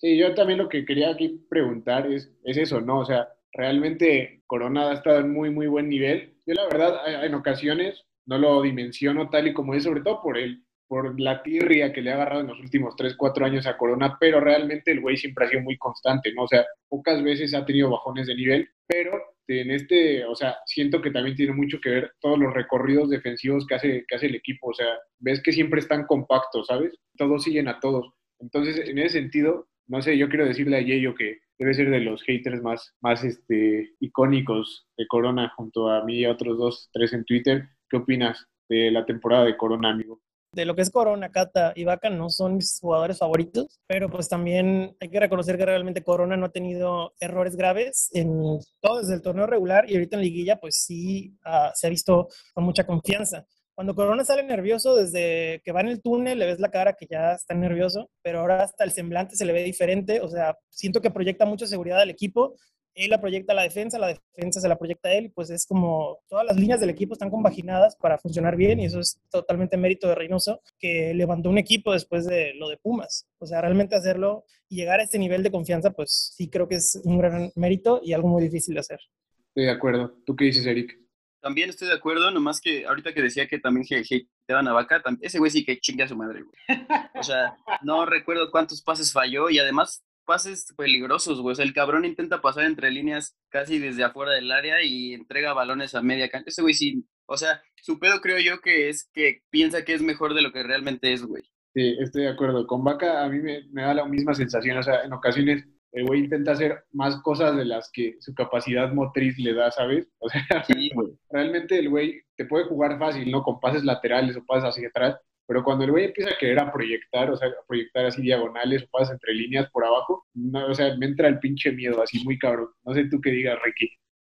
Sí, 0.00 0.16
yo 0.16 0.34
también 0.34 0.58
lo 0.58 0.68
que 0.68 0.86
quería 0.86 1.10
aquí 1.10 1.44
preguntar 1.50 2.10
es, 2.10 2.32
es 2.44 2.56
eso, 2.56 2.80
¿no? 2.80 3.00
O 3.00 3.04
sea, 3.04 3.28
realmente 3.52 4.42
Corona 4.46 4.90
ha 4.90 4.94
estado 4.94 5.20
en 5.20 5.30
muy, 5.30 5.50
muy 5.50 5.66
buen 5.66 5.90
nivel. 5.90 6.34
Yo 6.46 6.54
la 6.54 6.64
verdad, 6.64 7.24
en 7.24 7.34
ocasiones 7.34 8.06
no 8.24 8.38
lo 8.38 8.62
dimensiono 8.62 9.28
tal 9.28 9.48
y 9.48 9.52
como 9.52 9.74
es, 9.74 9.84
sobre 9.84 10.00
todo 10.00 10.22
por 10.22 10.38
él, 10.38 10.64
por 10.88 11.20
la 11.20 11.42
tirria 11.42 11.92
que 11.92 12.00
le 12.00 12.10
ha 12.10 12.14
agarrado 12.14 12.40
en 12.40 12.46
los 12.46 12.60
últimos 12.60 12.96
3, 12.96 13.14
4 13.14 13.44
años 13.44 13.66
a 13.66 13.76
Corona, 13.76 14.16
pero 14.18 14.40
realmente 14.40 14.90
el 14.90 15.00
güey 15.00 15.18
siempre 15.18 15.44
ha 15.44 15.48
sido 15.48 15.62
muy 15.62 15.76
constante, 15.76 16.32
¿no? 16.32 16.44
O 16.44 16.48
sea, 16.48 16.64
pocas 16.88 17.22
veces 17.22 17.54
ha 17.54 17.66
tenido 17.66 17.90
bajones 17.90 18.26
de 18.26 18.34
nivel, 18.34 18.68
pero 18.86 19.12
en 19.48 19.70
este, 19.70 20.24
o 20.24 20.34
sea, 20.34 20.56
siento 20.64 21.02
que 21.02 21.10
también 21.10 21.36
tiene 21.36 21.52
mucho 21.52 21.78
que 21.78 21.90
ver 21.90 22.12
todos 22.20 22.38
los 22.38 22.54
recorridos 22.54 23.10
defensivos 23.10 23.66
que 23.66 23.74
hace, 23.74 24.04
que 24.08 24.16
hace 24.16 24.26
el 24.26 24.34
equipo, 24.34 24.68
o 24.68 24.74
sea, 24.74 24.98
ves 25.18 25.42
que 25.42 25.52
siempre 25.52 25.80
están 25.80 26.06
compactos, 26.06 26.68
¿sabes? 26.68 26.94
Todos 27.18 27.44
siguen 27.44 27.68
a 27.68 27.80
todos. 27.80 28.14
Entonces, 28.38 28.88
en 28.88 28.98
ese 28.98 29.20
sentido, 29.20 29.68
no 29.90 30.00
sé, 30.00 30.16
yo 30.16 30.28
quiero 30.28 30.46
decirle 30.46 30.76
a 30.76 30.80
Yeyo 30.80 31.16
que 31.16 31.40
debe 31.58 31.74
ser 31.74 31.90
de 31.90 31.98
los 31.98 32.22
haters 32.22 32.62
más, 32.62 32.94
más 33.00 33.24
este, 33.24 33.90
icónicos 33.98 34.86
de 34.96 35.06
Corona, 35.08 35.52
junto 35.56 35.90
a 35.90 36.04
mí 36.04 36.20
y 36.20 36.24
a 36.24 36.30
otros 36.30 36.56
dos, 36.56 36.90
tres 36.92 37.12
en 37.12 37.24
Twitter. 37.24 37.64
¿Qué 37.88 37.96
opinas 37.96 38.46
de 38.68 38.92
la 38.92 39.04
temporada 39.04 39.44
de 39.44 39.56
Corona, 39.56 39.90
amigo? 39.90 40.20
de 40.52 40.64
lo 40.64 40.74
que 40.74 40.82
es 40.82 40.90
Corona, 40.90 41.30
Cata 41.30 41.72
y 41.76 41.84
Vaca 41.84 42.10
no 42.10 42.28
son 42.28 42.56
mis 42.56 42.78
jugadores 42.80 43.18
favoritos, 43.18 43.78
pero 43.86 44.10
pues 44.10 44.28
también 44.28 44.96
hay 45.00 45.08
que 45.08 45.20
reconocer 45.20 45.56
que 45.56 45.64
realmente 45.64 46.02
Corona 46.02 46.36
no 46.36 46.46
ha 46.46 46.50
tenido 46.50 47.14
errores 47.20 47.54
graves 47.54 48.10
en 48.12 48.58
todo 48.80 48.98
desde 48.98 49.14
el 49.14 49.22
torneo 49.22 49.46
regular 49.46 49.88
y 49.88 49.94
ahorita 49.94 50.16
en 50.16 50.22
liguilla 50.22 50.58
pues 50.58 50.82
sí 50.84 51.36
uh, 51.46 51.70
se 51.74 51.86
ha 51.86 51.90
visto 51.90 52.28
con 52.52 52.64
mucha 52.64 52.84
confianza. 52.84 53.46
Cuando 53.80 53.94
Corona 53.94 54.26
sale 54.26 54.42
nervioso, 54.42 54.94
desde 54.94 55.62
que 55.64 55.72
va 55.72 55.80
en 55.80 55.88
el 55.88 56.02
túnel 56.02 56.38
le 56.38 56.44
ves 56.44 56.60
la 56.60 56.70
cara 56.70 56.92
que 56.92 57.06
ya 57.10 57.32
está 57.32 57.54
nervioso, 57.54 58.10
pero 58.20 58.40
ahora 58.40 58.62
hasta 58.62 58.84
el 58.84 58.90
semblante 58.90 59.36
se 59.36 59.46
le 59.46 59.54
ve 59.54 59.62
diferente, 59.62 60.20
o 60.20 60.28
sea, 60.28 60.58
siento 60.68 61.00
que 61.00 61.10
proyecta 61.10 61.46
mucha 61.46 61.66
seguridad 61.66 61.98
al 61.98 62.10
equipo 62.10 62.56
él 62.94 63.08
la 63.08 63.22
proyecta 63.22 63.54
a 63.54 63.56
la 63.56 63.62
defensa, 63.62 63.98
la 63.98 64.08
defensa 64.08 64.60
se 64.60 64.68
la 64.68 64.76
proyecta 64.76 65.08
a 65.08 65.14
él, 65.14 65.24
y 65.24 65.28
pues 65.30 65.48
es 65.48 65.64
como 65.64 66.18
todas 66.28 66.44
las 66.44 66.58
líneas 66.58 66.78
del 66.78 66.90
equipo 66.90 67.14
están 67.14 67.30
compaginadas 67.30 67.96
para 67.96 68.18
funcionar 68.18 68.54
bien, 68.54 68.80
y 68.80 68.84
eso 68.84 69.00
es 69.00 69.18
totalmente 69.30 69.78
mérito 69.78 70.08
de 70.08 70.14
Reynoso, 70.14 70.60
que 70.78 71.14
levantó 71.14 71.48
un 71.48 71.56
equipo 71.56 71.94
después 71.94 72.26
de 72.26 72.52
lo 72.56 72.68
de 72.68 72.76
Pumas. 72.76 73.26
O 73.38 73.46
sea, 73.46 73.62
realmente 73.62 73.96
hacerlo 73.96 74.44
y 74.68 74.76
llegar 74.76 75.00
a 75.00 75.04
este 75.04 75.18
nivel 75.18 75.42
de 75.42 75.50
confianza, 75.50 75.92
pues 75.92 76.34
sí 76.36 76.50
creo 76.50 76.68
que 76.68 76.74
es 76.74 77.00
un 77.04 77.16
gran 77.16 77.50
mérito 77.54 78.02
y 78.04 78.12
algo 78.12 78.28
muy 78.28 78.42
difícil 78.42 78.74
de 78.74 78.80
hacer. 78.80 79.00
Estoy 79.48 79.64
de 79.64 79.70
acuerdo. 79.70 80.18
¿Tú 80.26 80.36
qué 80.36 80.44
dices, 80.44 80.66
Eric? 80.66 81.00
También 81.40 81.70
estoy 81.70 81.88
de 81.88 81.94
acuerdo, 81.94 82.30
nomás 82.30 82.60
que 82.60 82.86
ahorita 82.86 83.14
que 83.14 83.22
decía 83.22 83.48
que 83.48 83.58
también 83.58 83.86
te 83.86 84.54
a 84.54 84.72
Vaca, 84.72 85.02
ese 85.20 85.38
güey 85.38 85.50
sí 85.50 85.64
que 85.64 85.78
chingue 85.78 86.04
a 86.04 86.08
su 86.08 86.16
madre, 86.16 86.42
güey. 86.42 86.86
O 87.14 87.22
sea, 87.22 87.56
no 87.82 88.04
recuerdo 88.06 88.50
cuántos 88.50 88.82
pases 88.82 89.12
falló 89.12 89.48
y 89.48 89.58
además 89.58 90.04
pases 90.26 90.72
peligrosos, 90.76 91.40
güey. 91.40 91.52
O 91.52 91.54
sea, 91.54 91.64
el 91.64 91.72
cabrón 91.72 92.04
intenta 92.04 92.40
pasar 92.40 92.64
entre 92.64 92.90
líneas 92.90 93.36
casi 93.48 93.78
desde 93.78 94.04
afuera 94.04 94.32
del 94.32 94.52
área 94.52 94.82
y 94.82 95.14
entrega 95.14 95.54
balones 95.54 95.94
a 95.94 96.02
media 96.02 96.28
cancha. 96.28 96.50
Ese 96.50 96.62
güey 96.62 96.74
sí, 96.74 97.04
o 97.26 97.36
sea, 97.36 97.62
su 97.76 97.98
pedo 97.98 98.20
creo 98.20 98.38
yo 98.38 98.60
que 98.60 98.88
es 98.88 99.08
que 99.12 99.42
piensa 99.50 99.84
que 99.84 99.94
es 99.94 100.02
mejor 100.02 100.34
de 100.34 100.42
lo 100.42 100.52
que 100.52 100.62
realmente 100.62 101.12
es, 101.12 101.24
güey. 101.24 101.42
Sí, 101.74 101.96
estoy 102.00 102.22
de 102.22 102.30
acuerdo. 102.30 102.66
Con 102.66 102.84
Vaca 102.84 103.24
a 103.24 103.28
mí 103.28 103.38
me, 103.38 103.64
me 103.70 103.82
da 103.82 103.94
la 103.94 104.04
misma 104.04 104.34
sensación. 104.34 104.76
O 104.76 104.82
sea, 104.82 105.02
en 105.04 105.12
ocasiones 105.12 105.66
el 105.92 106.06
güey 106.06 106.20
intenta 106.20 106.52
hacer 106.52 106.84
más 106.92 107.20
cosas 107.22 107.56
de 107.56 107.64
las 107.64 107.90
que 107.92 108.16
su 108.20 108.34
capacidad 108.34 108.92
motriz 108.92 109.38
le 109.38 109.54
da, 109.54 109.70
¿sabes? 109.70 110.08
O 110.18 110.28
sea, 110.28 110.42
realmente 111.30 111.78
el 111.78 111.88
güey 111.88 112.22
te 112.36 112.44
puede 112.44 112.64
jugar 112.64 112.98
fácil, 112.98 113.30
¿no? 113.30 113.42
Con 113.42 113.60
pases 113.60 113.84
laterales 113.84 114.36
o 114.36 114.44
pases 114.44 114.70
hacia 114.70 114.88
atrás, 114.88 115.16
pero 115.46 115.64
cuando 115.64 115.84
el 115.84 115.90
güey 115.90 116.04
empieza 116.04 116.30
a 116.30 116.38
querer 116.38 116.60
a 116.60 116.72
proyectar, 116.72 117.30
o 117.30 117.36
sea, 117.36 117.48
a 117.48 117.66
proyectar 117.66 118.06
así 118.06 118.22
diagonales 118.22 118.84
o 118.84 118.88
pases 118.90 119.14
entre 119.14 119.34
líneas 119.34 119.68
por 119.70 119.84
abajo, 119.84 120.26
no, 120.34 120.66
o 120.66 120.74
sea, 120.74 120.96
me 120.96 121.06
entra 121.06 121.26
el 121.26 121.40
pinche 121.40 121.72
miedo, 121.72 122.00
así 122.02 122.22
muy 122.24 122.38
cabrón. 122.38 122.68
No 122.84 122.94
sé 122.94 123.06
tú 123.10 123.20
qué 123.20 123.30
digas, 123.30 123.58
Ricky. 123.64 123.90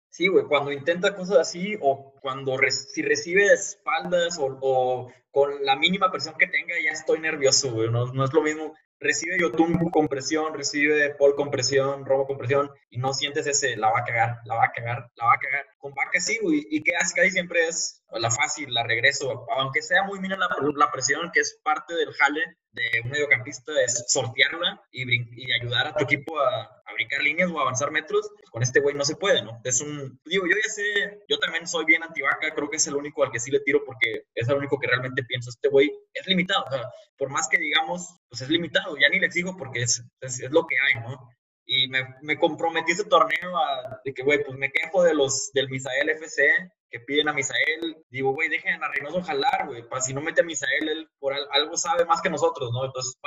Sí, 0.09 0.27
güey, 0.27 0.45
cuando 0.45 0.71
intenta 0.71 1.15
cosas 1.15 1.37
así 1.37 1.77
o 1.81 2.13
cuando 2.21 2.57
si 2.69 3.01
recibe 3.01 3.45
espaldas 3.53 4.37
o, 4.39 4.57
o, 4.61 5.11
con 5.31 5.63
la 5.65 5.75
mínima 5.75 6.11
presión 6.11 6.35
que 6.37 6.47
tenga, 6.47 6.75
ya 6.83 6.91
estoy 6.91 7.19
nervioso, 7.19 7.71
güey. 7.73 7.89
No, 7.89 8.05
no 8.13 8.23
es 8.23 8.33
lo 8.33 8.41
mismo 8.41 8.73
recibe 8.99 9.39
Yotun 9.39 9.89
compresión, 9.89 10.53
recibe 10.53 11.15
Paul 11.15 11.35
compresión, 11.35 12.05
Robo 12.05 12.27
compresión, 12.27 12.69
y 12.89 12.97
no 12.97 13.13
sientes 13.13 13.47
ese, 13.47 13.75
la 13.75 13.89
va 13.89 13.99
a 13.99 14.03
cagar, 14.03 14.37
la 14.45 14.55
va 14.55 14.65
a 14.65 14.71
cagar, 14.71 15.09
la 15.15 15.25
va 15.25 15.33
a 15.33 15.39
cagar. 15.39 15.65
Con 15.77 15.93
Vaca 15.93 16.19
sí, 16.19 16.39
güey, 16.41 16.65
y 16.69 16.81
que 16.81 16.95
hace 16.95 17.13
casi 17.15 17.31
siempre 17.31 17.67
es 17.67 18.03
la 18.11 18.31
fácil, 18.31 18.73
la 18.73 18.83
regreso, 18.83 19.45
aunque 19.57 19.81
sea 19.81 20.03
muy 20.03 20.19
mínima 20.19 20.47
la, 20.47 20.55
la 20.75 20.91
presión, 20.91 21.31
que 21.33 21.41
es 21.41 21.59
parte 21.63 21.93
del 21.95 22.13
jale 22.13 22.41
de 22.71 23.01
un 23.03 23.09
mediocampista, 23.09 23.71
es 23.83 24.05
sortearla 24.07 24.81
y, 24.91 25.03
y 25.03 25.51
ayudar 25.53 25.87
a 25.87 25.95
tu 25.95 26.03
equipo 26.03 26.37
a, 26.39 26.63
a, 26.63 26.93
brincar 26.93 27.21
líneas 27.21 27.49
o 27.49 27.59
avanzar 27.59 27.89
metros, 27.91 28.29
con 28.51 28.63
este 28.63 28.81
güey 28.81 28.95
no 28.95 29.05
se 29.05 29.15
puede, 29.15 29.41
¿no? 29.41 29.61
Es 29.63 29.81
un, 29.81 30.19
digo, 30.25 30.45
yo 30.45 30.55
ya 30.61 30.69
sé, 30.69 31.19
yo 31.29 31.39
también 31.39 31.67
soy 31.67 31.85
bien 31.85 32.03
anti-Vaca, 32.03 32.53
creo 32.53 32.69
que 32.69 32.77
es 32.77 32.87
el 32.87 32.95
único 32.95 33.23
al 33.23 33.31
que 33.31 33.39
sí 33.39 33.49
le 33.49 33.61
tiro 33.61 33.83
porque 33.85 34.25
es 34.33 34.47
el 34.49 34.55
único 34.55 34.77
que 34.77 34.87
realmente 34.87 35.23
pienso, 35.23 35.49
este 35.49 35.69
güey 35.69 35.91
es 36.13 36.27
limitado, 36.27 36.65
o 36.65 36.71
sea, 36.71 36.83
por 37.17 37.29
más 37.29 37.47
que 37.47 37.57
digamos, 37.57 38.19
pues 38.35 38.41
es 38.41 38.49
limitado, 38.49 38.97
ya 38.97 39.09
ni 39.09 39.19
le 39.19 39.27
exijo 39.27 39.55
porque 39.57 39.83
es, 39.83 40.03
es, 40.21 40.51
lo 40.51 40.67
que 40.67 40.75
hay, 40.79 41.01
¿no? 41.01 41.29
y 41.65 41.87
me, 41.87 42.15
me, 42.21 42.37
comprometí 42.37 42.91
ese 42.91 43.05
torneo 43.05 43.57
a, 43.57 43.99
de 44.03 44.13
que, 44.13 44.23
güey, 44.23 44.43
pues 44.43 44.57
me 44.57 44.71
quejo 44.71 45.03
de 45.03 45.15
los 45.15 45.51
del 45.53 45.69
Misael 45.69 46.09
FC, 46.09 46.45
que 46.89 46.99
piden 46.99 47.27
a 47.27 47.33
Misael. 47.33 47.97
Digo, 48.09 48.33
güey, 48.33 48.49
dejen 48.49 48.83
a 48.83 48.87
Reynoso 48.89 49.23
jalar, 49.23 49.67
güey, 49.67 49.87
para 49.87 50.01
si 50.01 50.13
no 50.13 50.21
mete 50.21 50.41
a 50.41 50.45
Misael, 50.45 50.89
él 50.89 51.09
por 51.19 51.33
algo 51.33 51.75
sabe 51.77 52.05
más 52.05 52.21
que 52.21 52.29
nosotros, 52.29 52.71
¿no? 52.71 52.85
Entonces, 52.85 53.17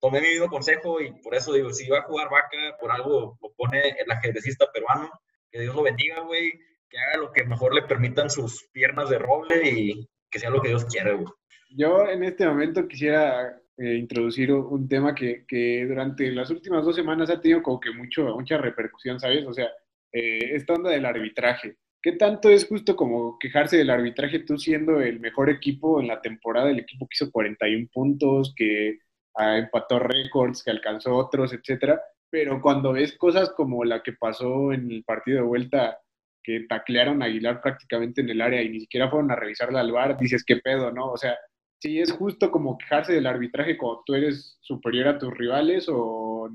tomé 0.00 0.20
mi 0.20 0.28
mismo 0.28 0.48
consejo 0.48 1.00
y 1.00 1.10
por 1.22 1.34
eso 1.34 1.52
digo, 1.52 1.72
si 1.72 1.88
va 1.88 2.00
a 2.00 2.02
jugar 2.02 2.28
vaca, 2.28 2.76
por 2.78 2.92
algo 2.92 3.38
lo 3.40 3.52
pone 3.54 3.80
el 3.80 4.10
ajedrecista 4.10 4.70
peruano, 4.72 5.10
que 5.50 5.60
Dios 5.60 5.74
lo 5.74 5.82
bendiga, 5.82 6.20
güey, 6.20 6.52
que 6.90 6.98
haga 6.98 7.18
lo 7.18 7.32
que 7.32 7.44
mejor 7.44 7.74
le 7.74 7.82
permitan 7.82 8.28
sus 8.28 8.68
piernas 8.72 9.08
de 9.08 9.18
roble 9.18 9.68
y 9.68 10.08
que 10.30 10.38
sea 10.38 10.50
lo 10.50 10.60
que 10.60 10.68
Dios 10.68 10.84
quiera, 10.84 11.12
güey. 11.12 11.26
Yo 11.70 12.06
en 12.08 12.22
este 12.24 12.46
momento 12.46 12.86
quisiera 12.86 13.58
eh, 13.78 13.94
introducir 13.96 14.52
un 14.52 14.88
tema 14.88 15.14
que, 15.14 15.44
que, 15.46 15.84
durante 15.86 16.30
las 16.32 16.50
últimas 16.50 16.84
dos 16.84 16.96
semanas 16.96 17.28
ha 17.30 17.40
tenido 17.40 17.62
como 17.62 17.78
que 17.78 17.90
mucho, 17.92 18.24
mucha 18.34 18.56
repercusión, 18.58 19.20
¿sabes? 19.20 19.44
O 19.46 19.52
sea, 19.52 19.68
eh, 20.12 20.54
esta 20.54 20.74
onda 20.74 20.90
del 20.90 21.04
arbitraje. 21.04 21.76
¿Qué 22.02 22.12
tanto 22.12 22.48
es 22.48 22.66
justo 22.66 22.96
como 22.96 23.38
quejarse 23.38 23.76
del 23.76 23.90
arbitraje 23.90 24.38
tú 24.40 24.58
siendo 24.58 25.00
el 25.00 25.20
mejor 25.20 25.50
equipo 25.50 26.00
en 26.00 26.08
la 26.08 26.20
temporada, 26.22 26.70
el 26.70 26.78
equipo 26.78 27.06
que 27.06 27.16
hizo 27.16 27.30
41 27.30 27.88
puntos, 27.92 28.54
que 28.56 29.00
ah, 29.34 29.58
empató 29.58 29.98
récords, 29.98 30.62
que 30.62 30.70
alcanzó 30.70 31.14
otros, 31.16 31.52
etcétera? 31.52 32.00
Pero 32.30 32.60
cuando 32.62 32.92
ves 32.92 33.16
cosas 33.16 33.50
como 33.50 33.84
la 33.84 34.02
que 34.02 34.12
pasó 34.12 34.72
en 34.72 34.90
el 34.90 35.04
partido 35.04 35.38
de 35.38 35.46
vuelta, 35.46 35.98
que 36.42 36.60
taclearon 36.68 37.22
a 37.22 37.26
Aguilar 37.26 37.60
prácticamente 37.60 38.20
en 38.20 38.30
el 38.30 38.40
área 38.40 38.62
y 38.62 38.70
ni 38.70 38.80
siquiera 38.80 39.10
fueron 39.10 39.30
a 39.32 39.36
revisarla 39.36 39.80
al 39.80 39.92
bar, 39.92 40.16
dices, 40.16 40.44
¿qué 40.46 40.56
pedo, 40.58 40.92
no? 40.92 41.10
O 41.12 41.16
sea, 41.16 41.36
si 41.80 42.00
es 42.00 42.12
justo 42.12 42.50
como 42.50 42.78
quejarse 42.78 43.12
del 43.12 43.26
arbitraje 43.26 43.76
cuando 43.76 44.02
tú 44.06 44.14
eres 44.14 44.58
superior 44.60 45.08
a 45.08 45.18
tus 45.18 45.32
rivales 45.36 45.86
o, 45.88 46.48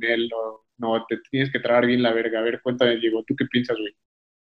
no, 0.77 1.05
te 1.07 1.17
tienes 1.29 1.51
que 1.51 1.59
tragar 1.59 1.85
bien 1.85 2.01
la 2.01 2.13
verga. 2.13 2.39
A 2.39 2.43
ver, 2.43 2.61
cuéntame, 2.61 2.97
Diego, 2.97 3.23
¿tú 3.25 3.35
qué 3.35 3.45
piensas, 3.45 3.77
güey? 3.77 3.93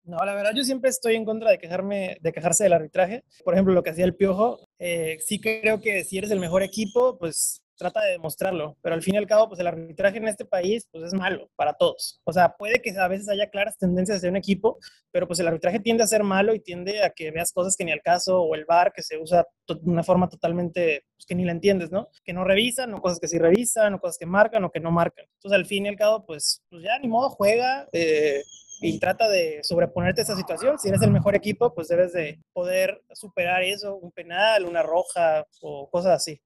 No, 0.04 0.18
la 0.26 0.36
verdad, 0.36 0.52
yo 0.56 0.64
siempre 0.64 0.90
estoy 0.90 1.16
en 1.16 1.26
contra 1.26 1.52
de 1.52 1.58
quejarme, 1.58 2.18
de 2.22 2.32
quejarse 2.32 2.64
del 2.64 2.74
arbitraje. 2.74 3.24
Por 3.44 3.54
ejemplo, 3.54 3.74
lo 3.74 3.84
que 3.84 3.90
hacía 3.90 4.06
el 4.06 4.16
Piojo, 4.16 4.60
eh, 4.80 5.18
sí 5.20 5.40
creo 5.40 5.82
que 5.82 6.06
si 6.06 6.18
eres 6.18 6.32
el 6.32 6.40
mejor 6.40 6.64
equipo, 6.64 7.18
pues 7.18 7.62
trata 7.78 8.04
de 8.04 8.12
demostrarlo, 8.12 8.78
pero 8.82 8.96
al 8.96 9.02
fin 9.02 9.16
y 9.16 9.18
al 9.18 9.28
cabo, 9.28 9.48
pues 9.48 9.60
el 9.60 9.68
arbitraje 9.68 10.18
en 10.18 10.28
este 10.28 10.46
país, 10.46 10.88
pues 10.92 11.06
es 11.06 11.14
malo 11.14 11.50
para 11.56 11.74
todos. 11.74 12.20
O 12.24 12.34
sea, 12.34 12.56
puede 12.58 12.82
que 12.82 12.98
a 12.98 13.08
veces 13.08 13.30
haya 13.30 13.50
claras 13.50 13.78
tendencias 13.78 14.22
de 14.22 14.30
un 14.30 14.36
equipo, 14.36 14.80
pero 15.12 15.28
pues 15.28 15.40
el 15.40 15.48
arbitraje 15.48 15.80
tiende 15.80 16.04
a 16.04 16.08
ser 16.08 16.24
malo 16.24 16.54
y 16.54 16.60
tiende 16.60 17.04
a 17.04 17.12
que 17.12 17.32
veas 17.32 17.52
cosas 17.52 17.76
que 17.78 17.86
ni 17.86 17.92
al 17.92 18.02
caso, 18.02 18.42
o 18.42 18.56
el 18.56 18.66
VAR 18.66 18.92
que 18.94 19.04
se 19.04 19.18
usa 19.18 19.46
de 19.68 19.76
una 19.84 20.04
forma 20.04 20.28
totalmente, 20.28 21.06
pues 21.16 21.26
que 21.26 21.36
ni 21.36 21.46
la 21.46 21.52
entiendes, 21.52 21.92
¿no? 21.92 22.10
Que 22.24 22.34
no 22.34 22.44
revisan, 22.44 22.94
o 22.94 23.02
cosas 23.02 23.20
que 23.20 23.28
sí 23.28 23.38
revisan, 23.38 23.94
o 23.94 24.00
cosas 24.00 24.18
que 24.18 24.26
marcan, 24.26 24.64
o 24.64 24.72
que 24.72 24.80
no 24.80 24.92
marcan. 24.92 25.26
Entonces, 25.36 25.58
al 25.58 25.66
fin 25.66 25.86
y 25.86 25.90
al 25.90 25.96
cabo, 25.96 26.26
pues, 26.26 26.64
pues 26.70 26.84
ya 26.84 26.98
ni 27.00 27.08
modo, 27.08 27.30
juega. 27.30 27.88
Eh, 27.94 28.42
y 28.80 29.00
trata 29.00 29.28
de 29.28 29.60
sobreponerte 29.64 30.22
a 30.22 30.24
esa 30.24 30.36
situación. 30.36 30.78
Si 30.78 30.90
eres 30.90 31.02
el 31.02 31.12
mejor 31.12 31.36
equipo, 31.36 31.74
pues 31.74 31.88
debes 31.88 32.14
de 32.14 32.40
poder 32.54 33.02
superar 33.14 33.64
eso, 33.64 33.96
un 33.96 34.12
penal, 34.12 34.66
una 34.66 34.84
roja 34.84 35.46
o 35.62 35.90
cosas 35.90 36.14
así. 36.14 36.40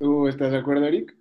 ¿Tú 0.00 0.28
estás 0.28 0.50
de 0.50 0.56
acuerdo, 0.56 0.86
Eric? 0.86 1.14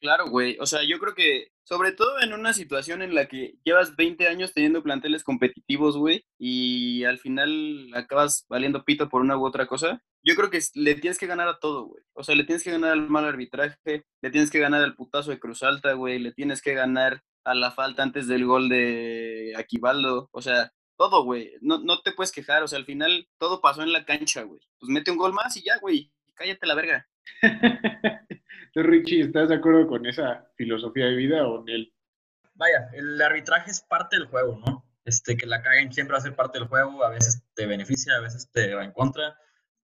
Claro, 0.00 0.26
güey. 0.28 0.56
O 0.58 0.66
sea, 0.66 0.82
yo 0.82 0.98
creo 0.98 1.14
que, 1.14 1.52
sobre 1.62 1.92
todo 1.92 2.20
en 2.20 2.32
una 2.32 2.52
situación 2.52 3.00
en 3.00 3.14
la 3.14 3.26
que 3.26 3.54
llevas 3.62 3.94
20 3.94 4.26
años 4.26 4.52
teniendo 4.52 4.82
planteles 4.82 5.22
competitivos, 5.22 5.96
güey, 5.96 6.26
y 6.36 7.04
al 7.04 7.18
final 7.18 7.90
acabas 7.94 8.44
valiendo 8.48 8.84
pito 8.84 9.08
por 9.08 9.22
una 9.22 9.38
u 9.38 9.46
otra 9.46 9.68
cosa, 9.68 10.02
yo 10.24 10.34
creo 10.34 10.50
que 10.50 10.58
le 10.74 10.96
tienes 10.96 11.16
que 11.16 11.28
ganar 11.28 11.46
a 11.46 11.60
todo, 11.60 11.84
güey. 11.84 12.02
O 12.12 12.24
sea, 12.24 12.34
le 12.34 12.42
tienes 12.42 12.64
que 12.64 12.72
ganar 12.72 12.90
al 12.90 13.08
mal 13.08 13.24
arbitraje, 13.24 13.78
le 14.20 14.30
tienes 14.30 14.50
que 14.50 14.58
ganar 14.58 14.82
al 14.82 14.96
putazo 14.96 15.30
de 15.30 15.38
Cruz 15.38 15.62
Alta, 15.62 15.92
güey, 15.92 16.18
le 16.18 16.32
tienes 16.32 16.60
que 16.60 16.74
ganar 16.74 17.22
a 17.44 17.54
la 17.54 17.70
falta 17.70 18.02
antes 18.02 18.26
del 18.26 18.46
gol 18.46 18.68
de 18.68 19.54
Aquivaldo. 19.56 20.28
O 20.32 20.42
sea, 20.42 20.72
todo, 20.96 21.22
güey. 21.22 21.52
No, 21.60 21.78
no 21.78 22.00
te 22.00 22.12
puedes 22.12 22.32
quejar. 22.32 22.62
O 22.64 22.68
sea, 22.68 22.78
al 22.78 22.84
final 22.84 23.28
todo 23.38 23.60
pasó 23.60 23.82
en 23.82 23.92
la 23.92 24.04
cancha, 24.04 24.42
güey. 24.42 24.60
Pues 24.80 24.90
mete 24.90 25.10
un 25.12 25.18
gol 25.18 25.32
más 25.32 25.56
y 25.56 25.62
ya, 25.62 25.78
güey. 25.78 26.10
Cállate 26.34 26.66
la 26.66 26.74
verga. 26.74 27.06
¿Tú, 28.72 28.82
Richie, 28.82 29.22
estás 29.22 29.48
de 29.48 29.56
acuerdo 29.56 29.86
con 29.86 30.06
esa 30.06 30.50
filosofía 30.56 31.06
de 31.06 31.16
vida 31.16 31.46
o 31.46 31.64
en? 31.68 31.92
Vaya, 32.54 32.88
el 32.92 33.20
arbitraje 33.20 33.70
es 33.70 33.80
parte 33.80 34.16
del 34.16 34.26
juego, 34.26 34.60
¿no? 34.64 34.84
Este, 35.04 35.36
que 35.36 35.46
la 35.46 35.62
caguen 35.62 35.92
siempre 35.92 36.14
va 36.14 36.18
a 36.18 36.22
ser 36.22 36.34
parte 36.34 36.58
del 36.58 36.68
juego, 36.68 37.04
a 37.04 37.10
veces 37.10 37.42
te 37.54 37.66
beneficia, 37.66 38.14
a 38.16 38.20
veces 38.20 38.50
te 38.50 38.74
va 38.74 38.84
en 38.84 38.92
contra. 38.92 39.38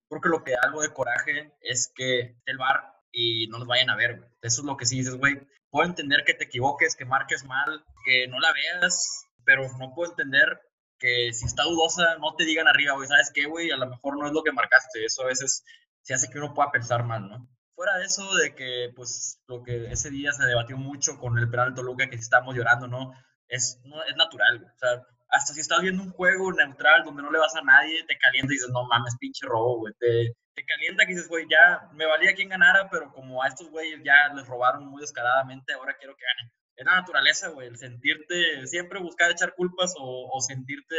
Porque 0.08 0.28
lo 0.28 0.42
que 0.42 0.54
algo 0.60 0.82
de 0.82 0.92
coraje 0.92 1.52
es 1.60 1.92
que 1.94 2.36
el 2.46 2.58
bar 2.58 3.00
y 3.12 3.46
no 3.48 3.58
nos 3.58 3.68
vayan 3.68 3.90
a 3.90 3.96
ver, 3.96 4.18
güey. 4.18 4.30
Eso 4.42 4.62
es 4.62 4.66
lo 4.66 4.76
que 4.76 4.86
sí 4.86 4.98
dices, 4.98 5.16
güey. 5.16 5.40
Puedo 5.70 5.88
entender 5.88 6.24
que 6.24 6.34
te 6.34 6.44
equivoques, 6.44 6.96
que 6.96 7.04
marques 7.04 7.44
mal, 7.44 7.84
que 8.04 8.26
no 8.28 8.40
la 8.40 8.52
veas, 8.52 9.26
pero 9.44 9.68
no 9.78 9.94
puedo 9.94 10.10
entender 10.10 10.60
que 10.98 11.32
si 11.32 11.46
está 11.46 11.62
dudosa 11.62 12.16
no 12.18 12.34
te 12.34 12.44
digan 12.44 12.68
arriba, 12.68 12.94
güey, 12.94 13.08
¿sabes 13.08 13.30
qué, 13.34 13.46
güey? 13.46 13.70
A 13.70 13.76
lo 13.76 13.88
mejor 13.88 14.18
no 14.18 14.26
es 14.26 14.32
lo 14.32 14.42
que 14.42 14.52
marcaste. 14.52 15.04
Eso 15.04 15.22
a 15.22 15.26
veces 15.26 15.64
se 16.02 16.14
hace 16.14 16.28
que 16.28 16.38
uno 16.38 16.54
pueda 16.54 16.70
pensar 16.70 17.04
mal, 17.04 17.28
¿no? 17.28 17.48
Fuera 17.74 17.96
de 17.98 18.04
eso, 18.04 18.34
de 18.36 18.54
que, 18.54 18.92
pues, 18.94 19.40
lo 19.46 19.62
que 19.62 19.90
ese 19.90 20.10
día 20.10 20.32
se 20.32 20.44
debatió 20.44 20.76
mucho 20.76 21.18
con 21.18 21.38
el 21.38 21.48
penal 21.48 21.74
Toluca, 21.74 22.10
que 22.10 22.16
estamos 22.16 22.54
llorando, 22.54 22.86
¿no? 22.86 23.14
Es, 23.48 23.80
no, 23.84 24.02
es 24.04 24.16
natural, 24.16 24.64
O 24.64 24.78
sea, 24.78 25.02
hasta 25.30 25.54
si 25.54 25.60
estás 25.60 25.80
viendo 25.80 26.02
un 26.02 26.10
juego 26.10 26.52
neutral 26.52 27.04
donde 27.04 27.22
no 27.22 27.30
le 27.30 27.38
vas 27.38 27.54
a 27.56 27.62
nadie, 27.62 28.04
te 28.06 28.18
calienta 28.18 28.52
y 28.52 28.56
dices, 28.56 28.70
no 28.70 28.84
mames, 28.84 29.16
pinche 29.18 29.46
robo, 29.46 29.78
güey. 29.78 29.94
Te, 29.98 30.34
te 30.54 30.64
calienta 30.64 31.06
que 31.06 31.14
dices, 31.14 31.28
güey, 31.28 31.46
ya 31.48 31.88
me 31.92 32.06
valía 32.06 32.34
quien 32.34 32.48
ganara, 32.48 32.88
pero 32.90 33.12
como 33.12 33.42
a 33.42 33.48
estos 33.48 33.70
güeyes 33.70 34.00
ya 34.04 34.34
les 34.34 34.46
robaron 34.46 34.86
muy 34.86 35.00
descaradamente, 35.00 35.72
ahora 35.72 35.96
quiero 35.98 36.16
que 36.16 36.24
ganen. 36.24 36.52
Es 36.76 36.86
la 36.86 36.96
naturaleza, 36.96 37.48
güey, 37.48 37.68
el 37.68 37.76
sentirte, 37.76 38.66
siempre 38.66 39.00
buscar 39.00 39.30
echar 39.30 39.54
culpas 39.54 39.94
o, 39.98 40.28
o 40.32 40.40
sentirte, 40.40 40.96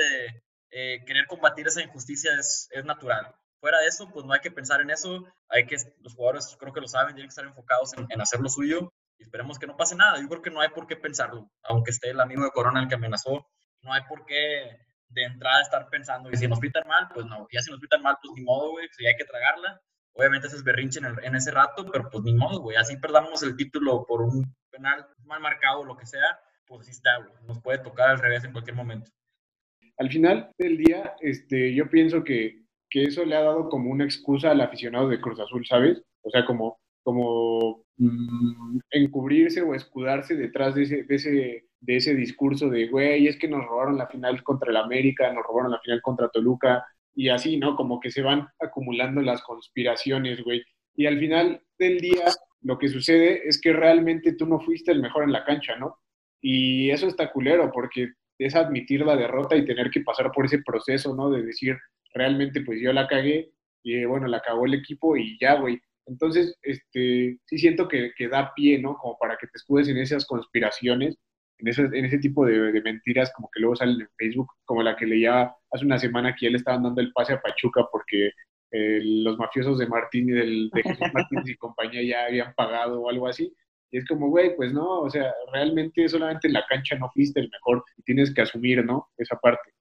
eh, 0.72 1.04
querer 1.06 1.26
combatir 1.28 1.68
esa 1.68 1.82
injusticia 1.82 2.32
es, 2.40 2.70
es 2.72 2.86
natural. 2.86 3.36
Fuera 3.62 3.80
de 3.80 3.88
eso, 3.88 4.10
pues 4.12 4.26
no 4.26 4.34
hay 4.34 4.40
que 4.40 4.50
pensar 4.50 4.82
en 4.82 4.90
eso. 4.90 5.24
Hay 5.48 5.68
que, 5.68 5.78
los 6.02 6.16
jugadores 6.16 6.58
creo 6.60 6.74
que 6.74 6.82
lo 6.82 6.88
saben, 6.88 7.14
tienen 7.14 7.28
que 7.28 7.34
estar 7.34 7.46
enfocados 7.46 7.94
en, 7.94 8.20
hacer 8.20 8.40
lo 8.40 8.50
suyo 8.50 8.92
y 9.20 9.24
esperemos 9.24 9.60
que 9.60 9.68
no 9.68 9.78
pase 9.78 9.96
nada. 9.96 10.20
Yo 10.20 10.28
creo 10.28 10.42
que 10.42 10.50
no 10.50 10.62
hay 10.62 10.70
por 10.70 10.88
qué 10.88 10.96
pensarlo, 10.96 11.48
aunque 11.62 11.92
esté 11.92 12.10
el 12.10 12.20
amigo 12.20 12.44
de 12.44 12.50
Corona 12.50 12.82
el 12.82 12.88
que 12.88 12.96
amenazó. 12.96 13.48
no 13.84 13.94
hay 13.94 14.02
por 14.10 14.26
qué 14.26 14.80
de 15.10 15.24
entrada 15.26 15.62
estar 15.62 15.90
pensando, 15.90 16.32
y 16.32 16.38
si 16.38 16.48
nos 16.48 16.60
pitan 16.60 16.88
mal, 16.88 17.10
pues 17.14 17.26
no, 17.26 17.46
ya 17.52 17.62
si 17.62 17.70
nos 17.70 17.82
pitan 17.82 18.02
mal, 18.02 18.18
pues 18.22 18.34
ni 18.34 18.44
modo, 18.44 18.72
güey, 18.72 18.88
si 18.92 19.06
hay 19.06 19.16
que 19.16 19.26
tragarla. 19.26 19.80
Obviamente 20.14 20.48
ese 20.48 20.56
es 20.56 20.64
berrinche 20.64 21.00
en, 21.00 21.06
en, 21.22 21.36
ese 21.36 21.52
rato, 21.52 21.86
pero 21.92 22.10
pues 22.10 22.24
ni 22.24 22.34
modo, 22.34 22.62
güey, 22.62 22.78
así 22.78 22.98
perdamos 22.98 23.44
el 23.44 23.56
título 23.56 24.06
por 24.06 24.22
un 24.22 24.56
penal 24.70 25.06
mal 25.26 25.42
marcado 25.42 25.82
o 25.82 25.86
lo 25.86 25.98
que 25.98 26.06
sea, 26.06 26.40
pues 26.66 26.82
así 26.82 26.92
está, 26.92 27.18
güey, 27.18 27.32
nos 27.46 27.62
puede 27.62 27.80
tocar 27.80 28.10
al 28.10 28.20
revés 28.20 28.44
en 28.44 28.54
cualquier 28.54 28.76
momento. 28.76 29.12
Al 29.98 30.10
final 30.10 30.52
del 30.58 30.78
día, 30.78 31.16
este, 31.20 31.76
yo 31.76 31.90
pienso 31.90 32.24
que, 32.24 32.61
que 32.92 33.04
eso 33.06 33.26
le 33.26 33.36
ha 33.36 33.42
dado 33.42 33.70
como 33.70 33.90
una 33.90 34.06
excusa 34.06 34.52
al 34.52 34.62
aficionado 34.62 35.10
de 35.10 35.20
Cruz 35.20 35.40
Azul, 35.40 35.66
¿sabes? 35.66 36.04
O 36.22 36.30
sea, 36.30 36.46
como, 36.46 36.80
como 37.04 37.84
mmm, 37.98 38.80
encubrirse 38.92 39.64
o 39.64 39.74
escudarse 39.74 40.36
detrás 40.36 40.76
de 40.76 40.84
ese, 40.84 41.04
de 41.04 41.16
ese 41.16 41.64
de 41.82 41.98
ese 41.98 42.16
discurso 42.16 42.70
de, 42.70 42.88
güey, 42.88 43.28
es 43.28 43.38
que 43.38 43.48
nos 43.48 43.66
robaron 43.66 43.98
la 43.98 44.08
final 44.08 44.42
contra 44.44 44.70
el 44.70 44.78
América, 44.78 45.34
nos 45.34 45.46
robaron 45.46 45.72
la 45.72 45.80
final 45.80 46.02
contra 46.02 46.30
Toluca, 46.30 46.86
y 47.14 47.30
así, 47.30 47.58
¿no? 47.58 47.76
Como 47.76 48.00
que 48.00 48.12
se 48.12 48.22
van 48.22 48.48
acumulando 48.60 49.22
las 49.22 49.42
conspiraciones, 49.42 50.44
güey. 50.44 50.64
Y 50.96 51.08
al 51.08 51.20
final 51.20 51.62
del 51.78 52.00
día, 52.00 52.26
lo 52.62 52.78
que 52.78 52.88
sucede 52.88 53.48
es 53.48 53.60
que 53.60 53.74
realmente 53.74 54.34
tú 54.34 54.46
no 54.46 54.60
fuiste 54.60 54.92
el 54.92 55.02
mejor 55.02 55.24
en 55.24 55.32
la 55.32 55.44
cancha, 55.44 55.76
¿no? 55.76 55.98
Y 56.40 56.90
eso 56.92 57.08
está 57.08 57.32
culero, 57.32 57.72
porque 57.74 58.12
es 58.38 58.56
admitir 58.56 59.02
la 59.02 59.16
derrota 59.16 59.56
y 59.56 59.66
tener 59.66 59.90
que 59.90 60.02
pasar 60.02 60.32
por 60.32 60.46
ese 60.46 60.62
proceso, 60.64 61.16
¿no? 61.16 61.30
De 61.32 61.44
decir, 61.44 61.78
realmente, 62.14 62.62
pues 62.62 62.80
yo 62.82 62.94
la 62.94 63.08
cagué, 63.08 63.52
y 63.84 64.06
bueno, 64.06 64.28
la 64.28 64.42
cagó 64.42 64.66
el 64.66 64.76
equipo 64.76 65.18
y 65.18 65.38
ya, 65.40 65.56
güey. 65.56 65.80
Entonces, 66.06 66.58
este, 66.62 67.40
sí 67.46 67.58
siento 67.58 67.88
que, 67.88 68.12
que 68.16 68.28
da 68.28 68.54
pie, 68.56 68.80
¿no? 68.80 68.96
Como 68.98 69.18
para 69.18 69.38
que 69.38 69.48
te 69.48 69.58
escudes 69.58 69.88
en 69.88 69.98
esas 69.98 70.26
conspiraciones 70.26 71.18
en 71.62 71.68
ese, 71.68 71.84
en 71.84 72.06
ese 72.06 72.18
tipo 72.18 72.46
de, 72.46 72.82
mentiras 72.82 73.32
como 73.36 73.50
que 73.54 73.60
luego 73.60 73.76
salen 73.76 74.02
en 74.02 74.10
Facebook, 74.18 74.52
como 74.66 74.84
la 74.84 74.96
que 74.96 75.06
leía 75.06 75.54
hace 75.72 75.86
una 75.86 76.00
semana 76.00 76.36
que 76.36 76.48
ya 76.48 76.52
le 76.52 76.58
estaban 76.58 76.84
dando 76.84 77.02
el 77.02 77.12
pase 77.14 77.34
a 77.34 77.42
Pachuca 77.42 77.88
porque 77.92 78.32
eh, 78.72 79.00
los 79.04 79.38
mafiosos 79.38 79.78
de 79.78 79.88
Martín 79.88 80.30
y 80.30 80.34
del, 80.34 80.70
de 80.72 80.84
Jesús 80.84 81.08
Martínez 81.14 81.50
y 81.50 81.58
compañía 81.58 82.02
ya 82.04 82.26
habían 82.26 82.54
pagado 82.56 83.02
o 83.02 83.10
algo 83.10 83.28
así. 83.28 83.54
Y 83.92 83.98
es 83.98 84.06
como, 84.06 84.30
güey, 84.30 84.56
pues 84.56 84.74
no, 84.74 85.02
o 85.02 85.10
sea, 85.10 85.34
realmente 85.52 86.08
solamente 86.08 86.48
en 86.48 86.54
la 86.54 86.66
cancha 86.68 86.96
no 86.96 87.12
fuiste 87.12 87.42
el 87.42 87.50
mejor 87.50 87.84
y 87.98 88.04
tienes 88.04 88.34
que 88.34 88.42
asumir, 88.42 88.84
¿no? 88.86 89.10
Esa 89.18 89.38
parte. 89.38 89.74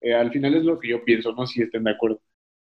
Eh, 0.00 0.14
al 0.14 0.30
final 0.30 0.54
es 0.54 0.64
lo 0.64 0.78
que 0.78 0.88
yo 0.88 1.04
pienso, 1.04 1.32
no 1.32 1.46
si 1.46 1.62
estén 1.62 1.84
de 1.84 1.92
acuerdo. 1.92 2.20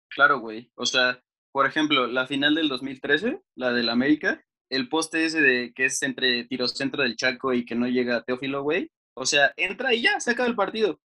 Claro, 0.08 0.40
güey. 0.40 0.70
O 0.74 0.86
sea, 0.86 1.22
por 1.52 1.66
ejemplo, 1.66 2.06
la 2.06 2.26
final 2.26 2.54
del 2.54 2.68
2013, 2.68 3.40
la 3.56 3.72
del 3.72 3.88
América, 3.88 4.44
el 4.70 4.88
poste 4.88 5.24
ese 5.24 5.40
de 5.40 5.72
que 5.74 5.86
es 5.86 6.02
entre 6.02 6.44
tiro 6.44 6.66
centro 6.68 7.02
del 7.02 7.16
Chaco 7.16 7.52
y 7.52 7.64
que 7.64 7.74
no 7.74 7.86
llega 7.86 8.22
Teófilo, 8.24 8.62
güey. 8.62 8.90
O 9.14 9.26
sea, 9.26 9.52
entra 9.56 9.92
y 9.94 10.02
ya, 10.02 10.18
se 10.20 10.30
acaba 10.32 10.48
el 10.48 10.56
partido. 10.56 10.98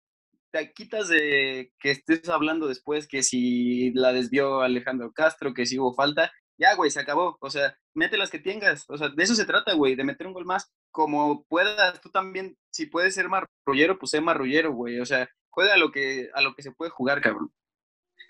Te 0.51 0.71
quitas 0.73 1.09
de 1.09 1.73
que 1.79 1.91
estés 1.91 2.29
hablando 2.29 2.67
después 2.67 3.07
que 3.07 3.23
si 3.23 3.91
la 3.93 4.13
desvió 4.13 4.61
Alejandro 4.61 5.11
Castro, 5.11 5.53
que 5.53 5.65
si 5.65 5.77
hubo 5.79 5.93
falta. 5.93 6.31
Ya, 6.57 6.75
güey, 6.75 6.89
se 6.89 7.01
acabó. 7.01 7.37
O 7.41 7.49
sea, 7.49 7.77
mete 7.93 8.17
las 8.17 8.29
que 8.31 8.39
tengas. 8.39 8.85
O 8.89 8.97
sea, 8.97 9.09
de 9.09 9.23
eso 9.23 9.35
se 9.35 9.45
trata, 9.45 9.73
güey, 9.73 9.95
de 9.95 10.05
meter 10.05 10.27
un 10.27 10.33
gol 10.33 10.45
más. 10.45 10.71
Como 10.91 11.43
puedas, 11.49 11.99
tú 12.01 12.09
también, 12.09 12.57
si 12.71 12.85
puedes 12.85 13.15
ser 13.15 13.27
marrullero, 13.29 13.99
pues 13.99 14.11
sé 14.11 14.21
marrullero, 14.21 14.71
güey. 14.73 14.99
O 15.01 15.05
sea, 15.05 15.29
juega 15.57 15.73
a 15.73 15.77
lo 15.77 15.91
que, 15.91 16.29
a 16.35 16.41
lo 16.43 16.53
que 16.53 16.61
se 16.61 16.71
puede 16.71 16.91
jugar, 16.91 17.19
cabrón. 17.19 17.51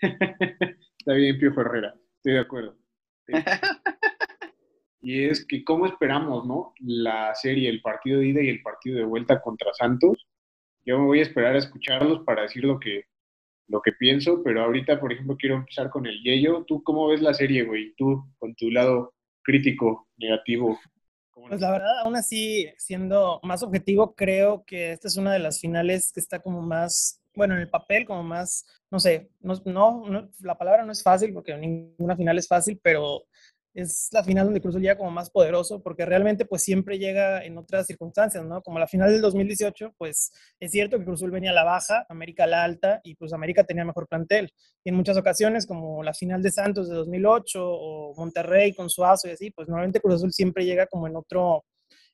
Está 0.00 1.12
bien, 1.12 1.38
Pio 1.38 1.52
Herrera. 1.60 1.94
Estoy 2.16 2.32
de 2.32 2.38
acuerdo. 2.38 2.78
y 5.02 5.24
es 5.24 5.44
que 5.44 5.62
cómo 5.62 5.84
esperamos, 5.84 6.46
¿no? 6.46 6.72
La 6.80 7.34
serie, 7.34 7.68
el 7.68 7.82
partido 7.82 8.20
de 8.20 8.28
ida 8.28 8.42
y 8.42 8.48
el 8.48 8.62
partido 8.62 8.96
de 8.96 9.04
vuelta 9.04 9.42
contra 9.42 9.74
Santos. 9.74 10.26
Yo 10.86 10.98
me 10.98 11.04
voy 11.04 11.18
a 11.18 11.24
esperar 11.24 11.54
a 11.54 11.58
escucharlos 11.58 12.24
para 12.24 12.42
decir 12.42 12.64
lo 12.64 12.80
que, 12.80 13.04
lo 13.66 13.82
que 13.82 13.92
pienso, 13.92 14.42
pero 14.42 14.62
ahorita, 14.62 14.98
por 14.98 15.12
ejemplo, 15.12 15.36
quiero 15.38 15.56
empezar 15.56 15.90
con 15.90 16.06
el 16.06 16.22
Yello. 16.22 16.64
¿Tú 16.66 16.82
cómo 16.82 17.08
ves 17.08 17.20
la 17.20 17.34
serie, 17.34 17.64
güey? 17.64 17.92
Tú, 17.98 18.24
con 18.38 18.54
tu 18.54 18.70
lado 18.70 19.12
crítico, 19.42 20.08
negativo. 20.16 20.80
Pues 21.46 21.60
la 21.60 21.70
verdad, 21.70 22.00
aún 22.00 22.16
así, 22.16 22.68
siendo 22.76 23.40
más 23.42 23.62
objetivo, 23.62 24.14
creo 24.14 24.64
que 24.64 24.92
esta 24.92 25.08
es 25.08 25.16
una 25.16 25.32
de 25.32 25.38
las 25.38 25.60
finales 25.60 26.12
que 26.12 26.20
está 26.20 26.40
como 26.40 26.62
más, 26.62 27.20
bueno, 27.34 27.54
en 27.54 27.60
el 27.60 27.70
papel, 27.70 28.04
como 28.04 28.22
más, 28.22 28.66
no 28.90 28.98
sé, 28.98 29.30
no, 29.40 29.54
no 29.64 30.30
la 30.40 30.58
palabra 30.58 30.84
no 30.84 30.92
es 30.92 31.02
fácil 31.02 31.32
porque 31.32 31.56
ninguna 31.56 32.16
final 32.16 32.38
es 32.38 32.48
fácil, 32.48 32.80
pero 32.82 33.24
es 33.82 34.08
la 34.12 34.24
final 34.24 34.46
donde 34.46 34.60
Cruz 34.60 34.74
llega 34.76 34.96
como 34.96 35.10
más 35.10 35.30
poderoso, 35.30 35.80
porque 35.82 36.04
realmente 36.04 36.44
pues 36.44 36.62
siempre 36.62 36.98
llega 36.98 37.44
en 37.44 37.56
otras 37.58 37.86
circunstancias, 37.86 38.44
¿no? 38.44 38.60
Como 38.60 38.78
la 38.78 38.88
final 38.88 39.12
del 39.12 39.20
2018, 39.20 39.94
pues 39.96 40.32
es 40.58 40.70
cierto 40.72 40.98
que 40.98 41.04
Cruz 41.04 41.20
venía 41.30 41.50
a 41.50 41.54
la 41.54 41.62
baja, 41.62 42.04
América 42.08 42.44
a 42.44 42.46
la 42.48 42.64
alta, 42.64 43.00
y 43.04 43.14
pues 43.14 43.32
América 43.32 43.64
tenía 43.64 43.84
mejor 43.84 44.08
plantel. 44.08 44.52
Y 44.84 44.90
en 44.90 44.96
muchas 44.96 45.16
ocasiones, 45.16 45.64
como 45.64 46.02
la 46.02 46.12
final 46.12 46.42
de 46.42 46.50
Santos 46.50 46.88
de 46.88 46.96
2008 46.96 47.60
o 47.62 48.14
Monterrey 48.16 48.74
con 48.74 48.90
Suazo 48.90 49.28
y 49.28 49.32
así, 49.32 49.50
pues 49.52 49.68
normalmente 49.68 50.00
Cruz 50.00 50.16
Azul 50.16 50.32
siempre 50.32 50.64
llega 50.64 50.86
como 50.86 51.06
en 51.06 51.16
otro, 51.16 51.64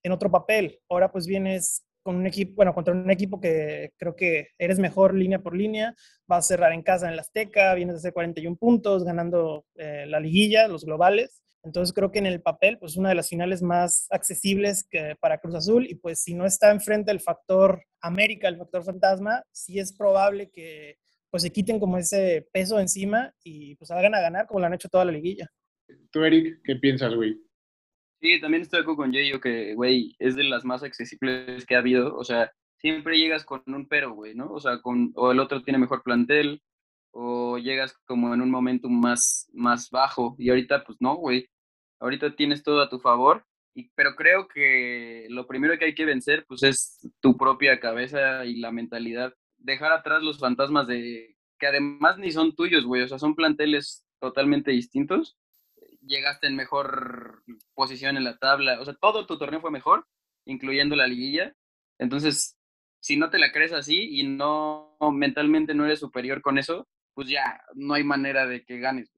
en 0.03 0.13
otro 0.13 0.31
papel. 0.31 0.81
Ahora 0.91 1.11
pues 1.11 1.27
vienes 1.27 1.83
con 2.03 2.17
un 2.17 2.27
equipo, 2.27 2.57
bueno, 2.57 2.75
contra 2.75 2.93
un 2.93 3.11
equipo 3.11 3.41
que 3.41 3.93
creo 3.97 4.15
que 4.15 4.49
eres 4.59 4.79
mejor 4.79 5.15
línea 5.15 5.39
por 5.39 5.57
línea, 5.57 5.95
vas 6.27 6.45
a 6.45 6.49
cerrar 6.49 6.73
en 6.73 6.83
casa 6.83 7.09
en 7.09 7.17
la 7.17 7.23
Azteca, 7.23 7.73
vienes 7.73 7.95
a 7.95 7.99
hacer 7.99 8.13
41 8.13 8.57
puntos, 8.57 9.05
ganando 9.05 9.65
eh, 9.77 10.05
la 10.07 10.21
liguilla, 10.21 10.69
los 10.69 10.85
globales, 10.85 11.43
entonces 11.65 11.95
creo 11.95 12.13
que 12.13 12.19
en 12.19 12.27
el 12.27 12.43
papel, 12.43 12.79
pues 12.79 12.97
una 12.97 13.09
de 13.09 13.15
las 13.15 13.31
finales 13.31 13.63
más 13.63 14.07
accesibles 14.11 14.87
que 14.89 15.17
para 15.19 15.39
Cruz 15.39 15.55
Azul 15.55 15.87
y 15.89 15.95
pues 15.95 16.23
si 16.23 16.35
no 16.35 16.45
está 16.45 16.71
enfrente 16.71 17.11
el 17.11 17.21
factor 17.21 17.83
América, 18.03 18.49
el 18.49 18.59
factor 18.59 18.85
fantasma, 18.85 19.43
sí 19.51 19.79
es 19.79 19.97
probable 19.97 20.51
que 20.51 20.99
pues 21.31 21.43
se 21.43 21.51
quiten 21.51 21.81
como 21.81 21.97
ese 21.97 22.47
peso 22.53 22.79
encima 22.79 23.35
y 23.43 23.77
pues 23.77 23.91
hagan 23.91 24.15
a 24.15 24.21
ganar 24.21 24.47
como 24.47 24.61
lo 24.61 24.67
han 24.67 24.75
hecho 24.75 24.91
toda 24.91 25.07
la 25.07 25.13
liguilla. 25.13 25.51
Tú, 26.11 26.23
Eric, 26.23 26.61
¿qué 26.65 26.77
piensas, 26.77 27.15
güey? 27.15 27.41
Sí, 28.21 28.41
también 28.41 28.63
estoy 28.63 28.79
de 28.79 28.83
acuerdo 28.83 28.99
con 28.99 29.13
Jay, 29.13 29.33
que, 29.41 29.75
güey, 29.75 30.15
es 30.19 30.37
de 30.37 30.45
las 30.45 30.65
más 30.65 30.83
accesibles 30.83 31.67
que 31.67 31.75
ha 31.75 31.79
habido. 31.79 32.15
O 32.17 32.25
sea, 32.25 32.53
siempre 32.79 33.19
llegas 33.19 33.45
con 33.45 33.63
un 33.67 33.89
pero, 33.89 34.15
güey, 34.15 34.35
¿no? 34.35 34.53
O 34.53 34.61
sea, 34.61 34.81
con, 34.81 35.13
o 35.17 35.33
el 35.33 35.41
otro 35.41 35.63
tiene 35.63 35.79
mejor 35.79 36.03
plantel, 36.03 36.63
o 37.11 37.59
llegas 37.59 37.95
como 38.07 38.33
en 38.33 38.41
un 38.41 38.51
momento 38.51 38.89
más, 38.89 39.51
más 39.53 39.91
bajo. 39.91 40.37
Y 40.39 40.51
ahorita, 40.51 40.85
pues 40.85 40.99
no, 41.01 41.17
güey 41.17 41.49
ahorita 42.05 42.37
tienes 42.37 42.63
todo 42.63 42.83
a 42.83 42.91
tu 42.91 42.99
favor, 43.01 43.47
y, 43.75 43.89
pero 43.95 44.15
creo 44.15 44.47
que 44.47 45.27
lo 45.31 45.47
primero 45.47 45.77
que 45.79 45.87
hay 45.87 45.95
que 45.95 46.05
vencer 46.05 46.45
pues 46.47 46.63
es 46.63 47.01
tu 47.21 47.37
propia 47.37 47.81
cabeza 47.81 48.45
y 48.45 48.61
la 48.61 48.71
mentalidad. 48.71 49.35
Dejar 49.57 49.93
atrás 49.93 50.23
los 50.23 50.39
fantasmas 50.39 50.87
de 50.87 51.37
que 51.59 51.67
además 51.67 52.19
ni 52.19 52.31
son 52.31 52.55
tuyos, 52.55 52.85
güey, 52.85 53.03
o 53.03 53.09
sea, 53.09 53.19
son 53.19 53.35
planteles 53.35 54.05
totalmente 54.21 54.71
distintos. 54.71 55.39
Llegaste 56.03 56.47
en 56.47 56.57
mejor 56.57 57.43
posición 57.75 58.19
en 58.19 58.25
la 58.25 58.37
tabla, 58.37 58.81
o 58.81 58.85
sea, 58.85 58.95
todo 58.95 59.27
tu 59.27 59.39
torneo 59.39 59.63
fue 59.63 59.71
mejor, 59.71 60.07
incluyendo 60.45 60.97
la 60.97 61.07
liguilla. 61.07 61.55
Entonces, 61.99 62.59
si 63.01 63.17
no 63.17 63.31
te 63.31 63.39
la 63.39 63.51
crees 63.51 63.73
así 63.73 64.21
y 64.21 64.25
no 64.25 64.97
mentalmente 65.13 65.75
no 65.75 65.87
eres 65.87 66.01
superior 66.01 66.43
con 66.43 66.59
eso, 66.59 66.87
pues 67.15 67.29
ya 67.29 67.63
no 67.75 67.95
hay 67.95 68.05
manera 68.05 68.47
de 68.47 68.63
que 68.65 68.79
ganes. 68.79 69.11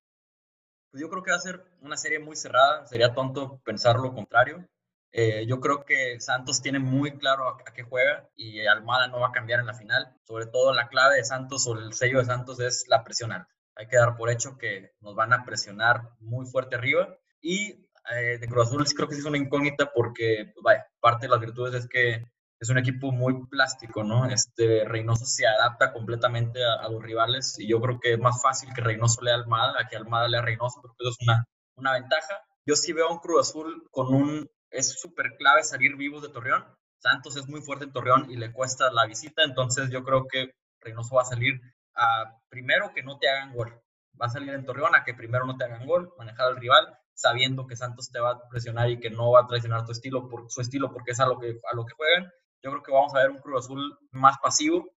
Pues 0.96 1.02
yo 1.02 1.10
creo 1.10 1.22
que 1.22 1.30
va 1.30 1.36
a 1.36 1.40
ser 1.40 1.62
una 1.82 1.98
serie 1.98 2.18
muy 2.18 2.36
cerrada, 2.36 2.86
sería 2.86 3.12
tonto 3.12 3.60
pensar 3.66 3.96
lo 3.96 4.14
contrario. 4.14 4.66
Eh, 5.12 5.44
yo 5.46 5.60
creo 5.60 5.84
que 5.84 6.18
Santos 6.20 6.62
tiene 6.62 6.78
muy 6.78 7.18
claro 7.18 7.50
a, 7.50 7.58
qué 7.74 7.82
juega 7.82 8.30
y 8.34 8.66
Almada 8.66 9.06
no 9.08 9.20
va 9.20 9.28
a 9.28 9.32
cambiar 9.32 9.60
en 9.60 9.66
la 9.66 9.74
final. 9.74 10.16
Sobre 10.24 10.46
todo 10.46 10.72
la 10.72 10.88
clave 10.88 11.16
de 11.16 11.24
Santos 11.24 11.66
o 11.66 11.74
el 11.78 11.92
sello 11.92 12.20
de 12.20 12.24
Santos 12.24 12.60
es 12.60 12.86
la 12.88 13.04
presión 13.04 13.30
alta. 13.30 13.54
Hay 13.74 13.88
que 13.88 13.98
dar 13.98 14.16
por 14.16 14.30
hecho 14.30 14.56
que 14.56 14.94
nos 15.02 15.14
van 15.14 15.34
a 15.34 15.44
presionar 15.44 16.12
muy 16.18 16.46
fuerte 16.46 16.76
arriba. 16.76 17.14
Y 17.42 17.86
eh, 18.14 18.38
de 18.40 18.48
Cruz 18.48 18.68
Azul 18.68 18.86
creo 18.96 19.06
que 19.06 19.16
sí 19.16 19.20
es 19.20 19.26
una 19.26 19.36
incógnita 19.36 19.92
porque, 19.94 20.50
pues 20.54 20.62
vaya, 20.64 20.86
parte 20.98 21.26
de 21.26 21.30
las 21.30 21.40
virtudes 21.40 21.74
es 21.74 21.86
que 21.90 22.24
es 22.58 22.70
un 22.70 22.78
equipo 22.78 23.12
muy 23.12 23.46
plástico, 23.46 24.02
¿no? 24.02 24.26
Este 24.26 24.84
Reynoso 24.86 25.26
se 25.26 25.46
adapta 25.46 25.92
completamente 25.92 26.64
a, 26.64 26.88
los 26.88 27.02
rivales 27.02 27.58
y 27.58 27.68
yo 27.68 27.80
creo 27.80 28.00
que 28.00 28.14
es 28.14 28.18
más 28.18 28.40
fácil 28.40 28.72
que 28.74 28.80
Reynoso 28.80 29.20
lea 29.22 29.34
Almada 29.34 29.74
a 29.78 29.88
que 29.88 29.96
Almada 29.96 30.28
lea 30.28 30.40
a 30.40 30.44
Reynoso, 30.44 30.80
porque 30.80 30.96
eso 31.00 31.10
es 31.10 31.28
una, 31.28 31.44
una 31.76 31.92
ventaja. 31.92 32.42
Yo 32.64 32.74
sí 32.74 32.92
veo 32.92 33.08
a 33.08 33.12
un 33.12 33.18
Cruz 33.18 33.48
Azul 33.48 33.86
con 33.90 34.12
un... 34.12 34.48
Es 34.70 34.98
súper 35.00 35.36
clave 35.36 35.62
salir 35.62 35.96
vivos 35.96 36.22
de 36.22 36.30
Torreón. 36.30 36.64
Santos 36.98 37.36
es 37.36 37.46
muy 37.46 37.60
fuerte 37.60 37.84
en 37.84 37.92
Torreón 37.92 38.30
y 38.30 38.36
le 38.36 38.52
cuesta 38.52 38.90
la 38.90 39.06
visita, 39.06 39.44
entonces 39.44 39.90
yo 39.90 40.02
creo 40.02 40.26
que 40.26 40.52
Reynoso 40.80 41.16
va 41.16 41.22
a 41.22 41.26
salir 41.26 41.60
a 41.94 42.38
primero 42.48 42.92
que 42.94 43.02
no 43.02 43.18
te 43.18 43.28
hagan 43.28 43.54
gol. 43.54 43.80
Va 44.20 44.26
a 44.26 44.30
salir 44.30 44.54
en 44.54 44.64
Torreón 44.64 44.94
a 44.96 45.04
que 45.04 45.14
primero 45.14 45.44
no 45.44 45.56
te 45.56 45.64
hagan 45.64 45.86
gol, 45.86 46.12
manejar 46.16 46.46
al 46.46 46.56
rival, 46.56 46.98
sabiendo 47.14 47.66
que 47.66 47.76
Santos 47.76 48.10
te 48.10 48.18
va 48.18 48.30
a 48.30 48.48
presionar 48.48 48.90
y 48.90 48.98
que 48.98 49.10
no 49.10 49.30
va 49.32 49.42
a 49.42 49.46
traicionar 49.46 49.84
tu 49.84 49.92
estilo 49.92 50.28
por 50.28 50.50
su 50.50 50.62
estilo 50.62 50.90
porque 50.90 51.12
es 51.12 51.20
a 51.20 51.26
lo 51.26 51.38
que 51.38 51.60
a 51.70 51.76
lo 51.76 51.84
que 51.84 51.94
juegan 51.94 52.32
yo 52.66 52.72
creo 52.72 52.82
que 52.82 52.92
vamos 52.92 53.14
a 53.14 53.18
ver 53.18 53.30
un 53.30 53.38
Cruz 53.38 53.64
Azul 53.64 53.96
más 54.10 54.38
pasivo. 54.42 54.90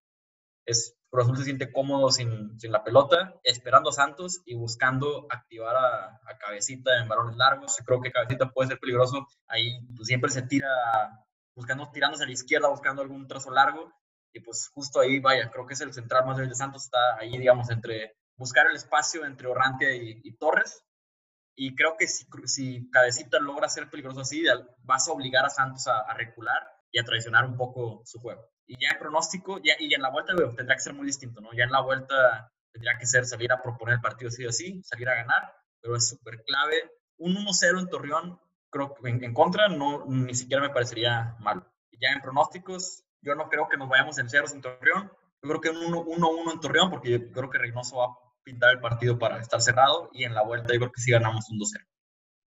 Es, 0.66 0.98
Cruz 1.12 1.26
Azul 1.26 1.38
se 1.38 1.44
siente 1.44 1.72
cómodo 1.72 2.10
sin, 2.10 2.60
sin 2.60 2.72
la 2.72 2.84
pelota, 2.84 3.40
esperando 3.44 3.92
a 3.92 3.94
Santos 3.94 4.42
y 4.46 4.56
buscando 4.56 5.28
activar 5.30 5.76
a, 5.76 6.20
Cabecita 6.40 7.00
en 7.00 7.08
balones 7.08 7.36
largos. 7.36 7.78
Creo 7.86 8.02
que 8.02 8.12
Cabecita 8.12 8.50
puede 8.50 8.70
ser 8.70 8.80
peligroso. 8.80 9.28
Ahí 9.48 9.86
pues, 9.96 10.08
siempre 10.08 10.32
se 10.32 10.42
tira, 10.42 10.68
buscando, 11.54 11.92
tirándose 11.92 12.24
a 12.24 12.26
la 12.26 12.34
izquierda, 12.34 12.70
buscando 12.70 13.04
algún 13.04 13.28
trazo 13.28 13.52
largo. 13.52 13.94
y 14.34 14.40
pues 14.40 14.70
justo 14.74 15.00
ahí, 15.00 15.20
vaya, 15.20 15.52
creo 15.52 15.68
que 15.68 15.76
es 15.76 15.82
el 15.82 15.94
central 15.94 16.26
más 16.26 16.38
débil 16.38 16.50
de 16.50 16.56
Santos, 16.56 16.86
está 16.86 17.18
ahí, 17.20 17.38
digamos, 17.38 17.70
entre 17.70 18.16
buscar 18.36 18.66
el 18.68 18.76
espacio 18.76 19.26
entre 19.26 19.48
Orrantia 19.48 19.94
y, 19.94 20.32
Torres. 20.38 20.84
Y 21.56 21.76
creo 21.76 21.98
que 21.98 22.08
si, 22.08 22.26
si, 22.46 22.90
Cabecita 22.90 23.38
logra 23.40 23.70
ser 23.70 23.92
peligroso 23.92 24.22
así, 24.22 24.44
vas 24.84 25.08
a 25.08 25.12
obligar 25.12 25.46
a 25.46 25.50
Santos 25.50 25.88
a, 25.88 26.12
recular 26.16 26.79
y 26.92 27.00
a 27.00 27.04
traicionar 27.04 27.46
un 27.46 27.58
poco 27.58 28.02
su 28.06 28.20
juego. 28.20 28.46
Y 28.66 28.76
ya 28.82 28.90
en 28.94 29.00
pronóstico, 29.00 29.60
ya, 29.64 29.74
y 29.80 29.94
en 29.94 30.02
la 30.02 30.10
vuelta 30.10 30.34
tendrá 30.56 30.76
que 30.76 30.82
ser 30.82 30.94
muy 30.94 31.06
distinto, 31.06 31.42
¿no? 31.42 31.50
Ya 31.54 31.64
en 31.64 31.72
la 31.72 31.82
vuelta 31.82 32.52
tendría 32.72 32.98
que 32.98 33.06
ser 33.06 33.26
salir 33.26 33.52
a 33.52 33.62
proponer 33.62 33.96
el 33.96 34.02
partido 34.02 34.30
sí 34.30 34.46
o 34.46 34.52
sí, 34.52 34.82
salir 34.84 35.10
a 35.10 35.16
ganar, 35.16 35.54
pero 35.82 35.96
es 35.96 36.08
súper 36.08 36.44
clave. 36.44 36.92
Un 37.18 37.36
1-0 37.36 37.80
en 37.80 37.90
Torreón, 37.90 38.40
creo 38.70 38.94
que 38.94 39.10
en, 39.10 39.24
en, 39.24 39.34
contra, 39.34 39.68
no, 39.68 40.06
ni 40.06 40.36
siquiera 40.36 40.62
me 40.62 40.70
parecería 40.70 41.36
malo. 41.40 41.66
Y 41.92 41.98
ya 42.00 42.12
en 42.12 42.22
pronósticos, 42.22 43.04
yo 43.22 43.36
no 43.36 43.50
creo 43.50 43.68
que 43.68 43.78
nos 43.78 43.90
vayamos 43.90 44.18
en 44.20 44.30
ceros 44.30 44.54
en 44.54 44.62
Torreón. 44.62 45.12
Yo 45.42 45.50
creo 45.50 45.62
que 45.62 45.70
un 45.70 45.94
1-1 45.94 46.54
en 46.54 46.60
Torreón, 46.60 46.90
porque 46.90 47.12
yo 47.12 47.32
creo 47.32 47.50
que 47.50 47.58
Reynoso 47.58 47.98
va 47.98 48.06
a 48.06 48.18
pintar 48.44 48.72
el 48.72 48.80
partido 48.80 49.18
para 49.18 49.40
estar 49.40 49.62
cerrado. 49.62 50.10
Y 50.14 50.24
en 50.24 50.34
la 50.34 50.44
vuelta, 50.44 50.74
yo 50.74 50.80
creo 50.80 50.92
que 50.92 51.02
sí 51.02 51.12
ganamos 51.12 51.50
un 51.50 51.60
2-0. 51.60 51.86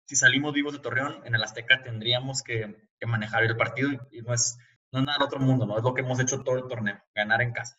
Si 0.06 0.16
salimos 0.16 0.54
vivos 0.54 0.74
de 0.74 0.80
Torreón, 0.80 1.22
en 1.26 1.36
el 1.36 1.44
Azteca 1.44 1.82
tendríamos 1.84 2.44
que, 2.44 2.76
manejar 3.06 3.44
el 3.44 3.56
partido. 3.56 3.90
Y, 4.12 4.22
no, 4.22 4.34
es, 4.34 4.58
no 4.92 5.00
es 5.00 5.06
nada 5.06 5.20
del 5.20 5.28
otro 5.28 5.40
mundo, 5.40 5.66
¿no? 5.66 5.78
Es 5.78 5.84
lo 5.84 5.94
que 5.94 6.02
hemos 6.02 6.20
hecho 6.20 6.44
todo 6.44 6.58
el 6.58 6.68
torneo, 6.68 7.00
ganar 7.14 7.42
en 7.42 7.54
casa. 7.54 7.78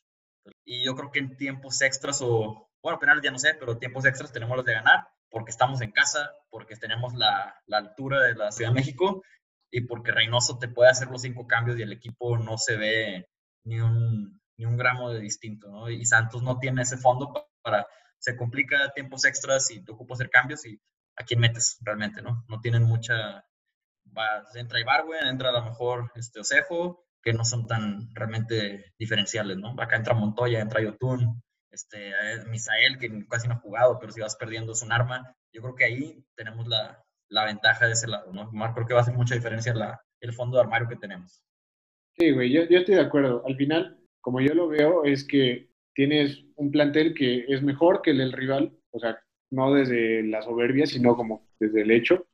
Y 0.65 0.85
yo 0.85 0.95
creo 0.95 1.11
que 1.11 1.19
en 1.19 1.37
tiempos 1.37 1.83
extras 1.83 2.21
o, 2.23 2.71
bueno, 2.83 2.99
penales 2.99 3.25
ya 3.25 3.33
no 3.33 3.39
sé, 3.39 3.55
pero 3.59 3.79
tiempos 3.79 4.05
extras 4.05 4.33
tenemos 4.33 4.57
los 4.57 4.65
de 4.65 4.75
ganar 4.75 5.09
porque 5.31 5.51
estamos 5.51 5.81
en 5.81 5.91
casa, 5.91 6.31
porque 6.51 6.77
tenemos 6.77 7.15
la, 7.15 7.55
la 7.67 7.79
altura 7.79 8.23
de 8.23 8.35
la 8.35 8.53
Ciudad 8.53 8.71
de 8.71 8.77
México 8.77 9.23
y 9.71 9.83
porque 9.83 10.13
Reynoso 10.13 10.59
te 10.59 10.69
puede 10.69 10.91
hacer 10.91 11.09
los 11.09 11.23
cinco 11.23 11.47
cambios 11.47 11.79
y 11.79 11.83
el 11.83 11.93
equipo 11.93 12.39
no 12.39 12.57
se 12.57 12.77
ve 12.77 13.29
ni 13.65 13.81
un, 13.81 14.41
ni 14.57 14.65
un 14.65 14.77
gramo 14.77 15.11
de 15.11 15.21
distinto, 15.21 15.69
¿no? 15.69 15.91
Y 15.91 16.05
Santos 16.07 16.43
no 16.43 16.59
tiene 16.59 16.83
ese 16.83 16.97
fondo 16.97 17.33
para, 17.63 17.87
se 18.19 18.37
complica 18.37 18.93
tiempos 18.95 19.25
extras 19.25 19.71
y 19.71 19.85
te 19.85 19.93
ocupa 19.93 20.15
hacer 20.15 20.31
cambios 20.31 20.65
y 20.67 20.81
a 21.17 21.25
quién 21.25 21.41
metes 21.41 21.79
realmente, 21.81 22.23
¿no? 22.23 22.45
No 22.49 22.61
tienen 22.61 22.85
mucha, 22.85 23.45
va, 24.17 24.45
entra 24.55 24.81
Ibarwen, 24.81 25.27
entra 25.27 25.51
a 25.51 25.53
lo 25.53 25.65
mejor 25.65 26.11
este 26.15 26.41
Osejo, 26.41 27.07
que 27.23 27.33
no 27.33 27.45
son 27.45 27.67
tan 27.67 28.15
realmente 28.15 28.93
diferenciales, 28.99 29.57
¿no? 29.57 29.75
Acá 29.81 29.97
entra 29.97 30.15
Montoya, 30.15 30.61
entra 30.61 30.83
Yotun, 30.83 31.43
este, 31.71 32.13
Misael, 32.49 32.99
que 32.99 33.27
casi 33.29 33.49
no 33.49 33.55
ha 33.55 33.61
jugado, 33.61 33.99
pero 33.99 34.13
si 34.13 34.21
vas 34.21 34.37
perdiendo 34.37 34.73
es 34.73 34.83
un 34.83 34.93
arma. 34.93 35.35
Yo 35.53 35.63
creo 35.63 35.75
que 35.75 35.85
ahí 35.85 36.25
tenemos 36.37 36.67
la, 36.69 37.03
la 37.29 37.45
ventaja 37.45 37.87
de 37.87 37.93
ese 37.93 38.07
lado, 38.07 38.33
¿no? 38.33 38.51
Creo 38.75 38.87
que 38.87 38.95
va 38.95 39.01
a 39.01 39.03
hacer 39.03 39.15
mucha 39.15 39.35
diferencia 39.35 39.75
la, 39.75 40.01
el 40.21 40.33
fondo 40.33 40.57
de 40.57 40.63
armario 40.63 40.89
que 40.89 40.97
tenemos. 40.97 41.43
Sí, 42.19 42.31
güey, 42.31 42.53
yo, 42.53 42.63
yo 42.65 42.79
estoy 42.79 42.95
de 42.95 43.03
acuerdo. 43.03 43.43
Al 43.47 43.57
final, 43.57 43.99
como 44.21 44.41
yo 44.41 44.55
lo 44.55 44.69
veo, 44.69 45.05
es 45.05 45.27
que 45.27 45.71
tienes 45.95 46.45
un 46.57 46.71
plantel 46.71 47.15
que 47.15 47.45
es 47.49 47.63
mejor 47.63 48.03
que 48.03 48.13
el 48.13 48.19
del 48.19 48.33
rival, 48.33 48.79
o 48.91 48.99
sea, 48.99 49.19
no 49.57 49.75
desde 49.75 50.23
la 50.23 50.43
soberbia, 50.43 50.87
sino 50.87 51.17
como 51.17 51.49
desde 51.59 51.83
el 51.83 51.91
hecho. 51.91 52.27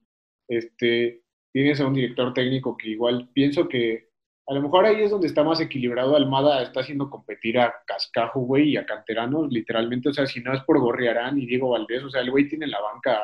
Este, 0.48 1.22
tienes 1.52 1.80
a 1.80 1.86
un 1.86 1.94
director 1.94 2.34
técnico 2.34 2.76
que 2.76 2.90
igual 2.90 3.30
pienso 3.32 3.68
que 3.68 4.10
a 4.46 4.54
lo 4.54 4.60
mejor 4.60 4.84
ahí 4.84 5.02
es 5.02 5.10
donde 5.10 5.28
está 5.28 5.44
más 5.44 5.60
equilibrado. 5.60 6.16
Almada 6.16 6.62
está 6.62 6.80
haciendo 6.80 7.08
competir 7.08 7.58
a 7.58 7.74
Cascajo, 7.86 8.40
güey, 8.40 8.70
y 8.70 8.76
a 8.76 8.84
Canteranos, 8.84 9.50
literalmente. 9.50 10.08
O 10.08 10.12
sea, 10.12 10.26
si 10.26 10.40
no 10.40 10.52
es 10.52 10.60
por 10.64 10.80
Gorriarán 10.80 11.38
y 11.38 11.46
Diego 11.46 11.70
Valdés, 11.70 12.02
o 12.02 12.10
sea, 12.10 12.20
el 12.22 12.30
güey 12.30 12.48
tiene 12.48 12.66
la 12.66 12.80
banca 12.80 13.20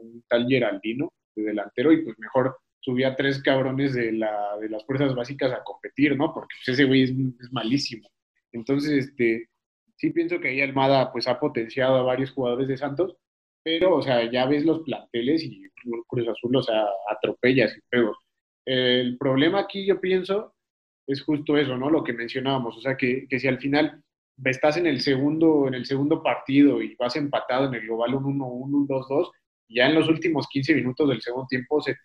un 0.00 0.22
tal 0.28 0.46
Geraldino 0.48 1.12
de 1.34 1.42
delantero 1.44 1.92
y 1.92 2.02
pues 2.02 2.18
mejor 2.18 2.56
subía 2.80 3.16
tres 3.16 3.42
cabrones 3.42 3.94
de, 3.94 4.12
la, 4.12 4.56
de 4.60 4.68
las 4.68 4.84
fuerzas 4.84 5.14
básicas 5.14 5.52
a 5.52 5.62
competir, 5.62 6.16
¿no? 6.16 6.32
Porque 6.32 6.54
pues, 6.64 6.76
ese 6.76 6.84
güey 6.84 7.04
es, 7.04 7.12
malísimo. 7.52 8.08
Entonces, 8.52 9.06
este, 9.06 9.48
sí 9.96 10.10
pienso 10.10 10.40
que 10.40 10.48
ahí 10.48 10.60
Almada 10.60 11.12
pues 11.12 11.28
ha 11.28 11.38
potenciado 11.38 11.96
a 11.96 12.02
varios 12.02 12.32
jugadores 12.32 12.68
de 12.68 12.76
Santos, 12.76 13.16
pero, 13.62 13.96
o 13.96 14.02
sea, 14.02 14.30
ya 14.30 14.46
ves 14.46 14.64
los 14.64 14.80
planteles 14.82 15.42
y 15.44 15.62
Cruz 16.08 16.28
Azul, 16.28 16.56
o 16.56 16.62
sea, 16.62 16.84
atropellas 17.08 17.76
y 17.76 17.80
pedos. 17.88 18.16
El 18.64 19.18
problema 19.18 19.60
aquí, 19.60 19.86
yo 19.86 20.00
pienso, 20.00 20.54
es 21.06 21.22
justo 21.22 21.56
eso, 21.56 21.76
¿no? 21.76 21.90
Lo 21.90 22.04
que 22.04 22.12
mencionábamos, 22.12 22.76
o 22.76 22.80
sea, 22.80 22.96
que, 22.96 23.26
que 23.28 23.38
si 23.38 23.48
al 23.48 23.58
final 23.58 24.02
estás 24.44 24.76
en 24.76 24.86
el 24.86 25.00
segundo, 25.00 25.66
en 25.68 25.74
el 25.74 25.86
segundo 25.86 26.22
partido 26.22 26.82
y 26.82 26.94
vas 26.96 27.16
empatado 27.16 27.66
en 27.66 27.74
el 27.74 27.82
global 27.82 28.14
un 28.14 28.38
1-1, 28.38 28.44
un 28.46 28.88
2-2, 28.88 29.30
ya 29.68 29.86
en 29.86 29.94
los 29.94 30.08
últimos 30.08 30.48
15 30.48 30.74
minutos 30.74 31.08
del 31.08 31.22
segundo 31.22 31.46
tiempo 31.48 31.80
se, 31.80 31.96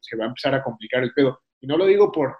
se 0.00 0.16
va 0.16 0.24
a 0.24 0.28
empezar 0.28 0.54
a 0.54 0.62
complicar 0.62 1.02
el 1.02 1.12
pedo. 1.12 1.38
Y 1.60 1.66
no 1.66 1.76
lo 1.76 1.86
digo 1.86 2.10
por, 2.10 2.36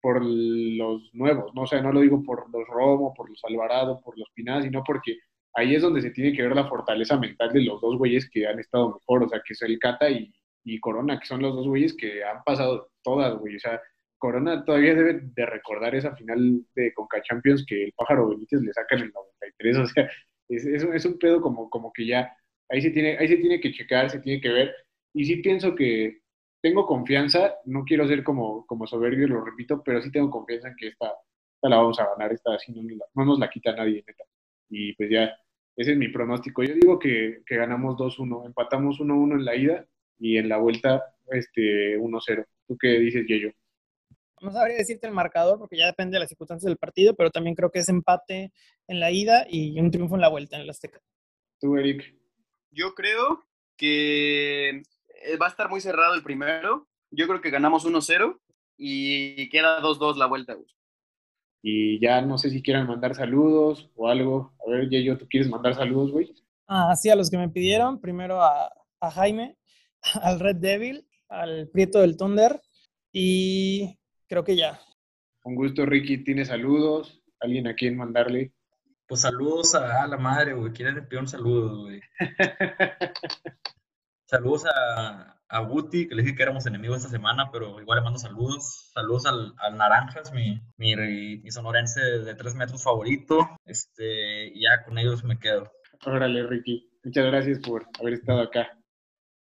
por 0.00 0.24
los 0.24 1.10
nuevos, 1.12 1.54
¿no? 1.54 1.62
O 1.62 1.66
sea, 1.66 1.82
no 1.82 1.92
lo 1.92 2.00
digo 2.00 2.22
por 2.22 2.50
los 2.50 2.66
Romo, 2.68 3.14
por 3.14 3.30
los 3.30 3.42
Alvarado, 3.44 4.00
por 4.04 4.18
los 4.18 4.28
Pinás, 4.34 4.64
sino 4.64 4.82
porque 4.84 5.18
ahí 5.54 5.74
es 5.74 5.82
donde 5.82 6.02
se 6.02 6.10
tiene 6.10 6.36
que 6.36 6.42
ver 6.42 6.54
la 6.54 6.68
fortaleza 6.68 7.18
mental 7.18 7.52
de 7.52 7.62
los 7.62 7.80
dos 7.80 7.96
güeyes 7.96 8.28
que 8.30 8.46
han 8.46 8.58
estado 8.58 8.94
mejor, 8.94 9.24
o 9.24 9.28
sea, 9.28 9.40
que 9.44 9.54
es 9.54 9.62
el 9.62 9.78
Cata 9.78 10.08
y, 10.10 10.32
Corona, 10.80 11.18
que 11.18 11.26
son 11.26 11.40
los 11.40 11.54
dos 11.54 11.66
güeyes 11.66 11.96
que 11.96 12.22
han 12.22 12.42
pasado 12.44 12.90
todas, 13.02 13.34
güey. 13.38 13.56
O 13.56 13.58
sea, 13.58 13.80
Corona 14.18 14.64
todavía 14.64 14.94
debe 14.94 15.20
de 15.22 15.46
recordar 15.46 15.94
esa 15.94 16.14
final 16.14 16.62
de 16.74 16.92
Conca 16.92 17.22
Champions 17.22 17.64
que 17.66 17.84
el 17.84 17.92
pájaro 17.96 18.28
Benítez 18.28 18.60
le 18.60 18.72
saca 18.74 18.96
en 18.96 19.02
el 19.02 19.12
93, 19.12 19.78
o 19.78 19.86
sea, 19.86 20.10
es 20.48 21.04
un 21.06 21.18
pedo 21.18 21.40
como, 21.40 21.70
como 21.70 21.90
que 21.92 22.06
ya 22.06 22.30
Ahí 22.70 22.82
se, 22.82 22.90
tiene, 22.90 23.16
ahí 23.18 23.28
se 23.28 23.36
tiene 23.38 23.60
que 23.60 23.72
checar, 23.72 24.10
se 24.10 24.20
tiene 24.20 24.40
que 24.40 24.50
ver. 24.50 24.74
Y 25.14 25.24
sí 25.24 25.36
pienso 25.36 25.74
que 25.74 26.20
tengo 26.62 26.86
confianza, 26.86 27.56
no 27.64 27.84
quiero 27.84 28.06
ser 28.06 28.22
como, 28.22 28.66
como 28.66 28.86
soberbio, 28.86 29.28
lo 29.28 29.44
repito, 29.44 29.82
pero 29.82 30.02
sí 30.02 30.10
tengo 30.10 30.30
confianza 30.30 30.68
en 30.68 30.76
que 30.76 30.88
esta, 30.88 31.14
la 31.62 31.76
vamos 31.76 31.98
a 32.00 32.08
ganar, 32.10 32.32
esta 32.32 32.54
así 32.54 32.72
no, 32.72 32.82
no, 33.14 33.24
nos 33.24 33.38
la 33.38 33.48
quita 33.50 33.72
nadie, 33.74 34.04
neta. 34.06 34.24
Y 34.68 34.94
pues 34.94 35.10
ya, 35.10 35.34
ese 35.76 35.92
es 35.92 35.98
mi 35.98 36.08
pronóstico. 36.08 36.62
Yo 36.62 36.74
digo 36.74 36.98
que, 36.98 37.42
que 37.46 37.56
ganamos 37.56 37.96
2-1, 37.96 38.46
empatamos 38.46 38.98
1-1 39.00 39.32
en 39.32 39.44
la 39.44 39.56
ida 39.56 39.86
y 40.18 40.36
en 40.36 40.48
la 40.48 40.58
vuelta 40.58 41.02
este 41.30 41.98
1-0. 41.98 42.44
¿Tú 42.66 42.76
qué 42.78 42.98
dices, 42.98 43.26
Yeyo? 43.26 43.50
No 44.40 44.52
sabría 44.52 44.76
decirte 44.76 45.06
el 45.06 45.12
marcador 45.12 45.58
porque 45.58 45.76
ya 45.76 45.86
depende 45.86 46.16
de 46.16 46.20
las 46.20 46.28
circunstancias 46.28 46.68
del 46.68 46.78
partido, 46.78 47.14
pero 47.14 47.30
también 47.30 47.56
creo 47.56 47.70
que 47.70 47.80
es 47.80 47.88
empate 47.88 48.52
en 48.86 49.00
la 49.00 49.10
ida 49.10 49.46
y 49.48 49.78
un 49.80 49.90
triunfo 49.90 50.14
en 50.14 50.20
la 50.20 50.28
vuelta 50.28 50.56
en 50.56 50.62
el 50.62 50.70
Azteca. 50.70 51.00
¿Tú, 51.60 51.76
Eric? 51.76 52.14
Yo 52.70 52.94
creo 52.94 53.44
que 53.76 54.68
eh, 54.68 55.36
va 55.40 55.46
a 55.46 55.50
estar 55.50 55.68
muy 55.68 55.80
cerrado 55.80 56.14
el 56.14 56.22
primero. 56.22 56.88
Yo 57.10 57.26
creo 57.26 57.40
que 57.40 57.50
ganamos 57.50 57.84
1-0 57.84 58.38
y 58.76 59.48
queda 59.48 59.80
2-2 59.80 60.16
la 60.16 60.26
vuelta. 60.26 60.56
Y 61.62 62.00
ya 62.00 62.20
no 62.20 62.38
sé 62.38 62.50
si 62.50 62.62
quieran 62.62 62.86
mandar 62.86 63.14
saludos 63.14 63.90
o 63.96 64.08
algo. 64.08 64.54
A 64.66 64.70
ver, 64.70 64.88
yo 64.88 65.18
¿tú 65.18 65.26
quieres 65.28 65.48
mandar 65.48 65.74
saludos, 65.74 66.12
güey? 66.12 66.34
Ah, 66.66 66.94
sí, 66.96 67.10
a 67.10 67.16
los 67.16 67.30
que 67.30 67.38
me 67.38 67.48
pidieron. 67.48 68.00
Primero 68.00 68.40
a, 68.40 68.70
a 69.00 69.10
Jaime, 69.10 69.56
al 70.22 70.40
Red 70.40 70.56
Devil, 70.56 71.06
al 71.28 71.68
Prieto 71.68 72.00
del 72.00 72.16
Thunder 72.16 72.60
y 73.12 73.98
creo 74.28 74.44
que 74.44 74.56
ya. 74.56 74.80
Con 75.40 75.54
gusto, 75.54 75.86
Ricky. 75.86 76.24
¿Tiene 76.24 76.44
saludos? 76.44 77.22
¿Alguien 77.40 77.66
a 77.66 77.74
quien 77.74 77.96
mandarle? 77.96 78.52
Pues 79.06 79.22
saludos 79.22 79.74
a, 79.74 80.06
la 80.06 80.18
madre, 80.18 80.52
güey. 80.52 80.72
¿Quién 80.72 80.94
le 80.94 81.02
pidió 81.02 81.20
un 81.20 81.28
saludo, 81.28 81.84
güey? 81.84 82.00
saludos 84.26 84.66
a, 84.66 85.37
a 85.48 85.60
Guti, 85.60 86.08
que 86.08 86.14
le 86.14 86.22
dije 86.22 86.34
que 86.34 86.42
éramos 86.42 86.66
enemigos 86.66 86.98
esta 86.98 87.10
semana, 87.10 87.50
pero 87.50 87.80
igual 87.80 87.98
le 87.98 88.04
mando 88.04 88.18
saludos. 88.18 88.90
Saludos 88.92 89.26
al, 89.26 89.54
al 89.58 89.76
Naranjas, 89.76 90.32
mi, 90.32 90.60
mi, 90.76 90.94
mi, 90.96 91.50
sonorense 91.50 92.00
de 92.00 92.34
tres 92.34 92.54
metros 92.54 92.82
favorito. 92.82 93.48
Este, 93.64 94.48
y 94.48 94.62
ya 94.62 94.84
con 94.84 94.98
ellos 94.98 95.24
me 95.24 95.38
quedo. 95.38 95.70
Órale, 96.04 96.46
Ricky. 96.46 96.90
Muchas 97.02 97.26
gracias 97.26 97.58
por 97.60 97.86
haber 97.98 98.14
estado 98.14 98.40
acá. 98.40 98.78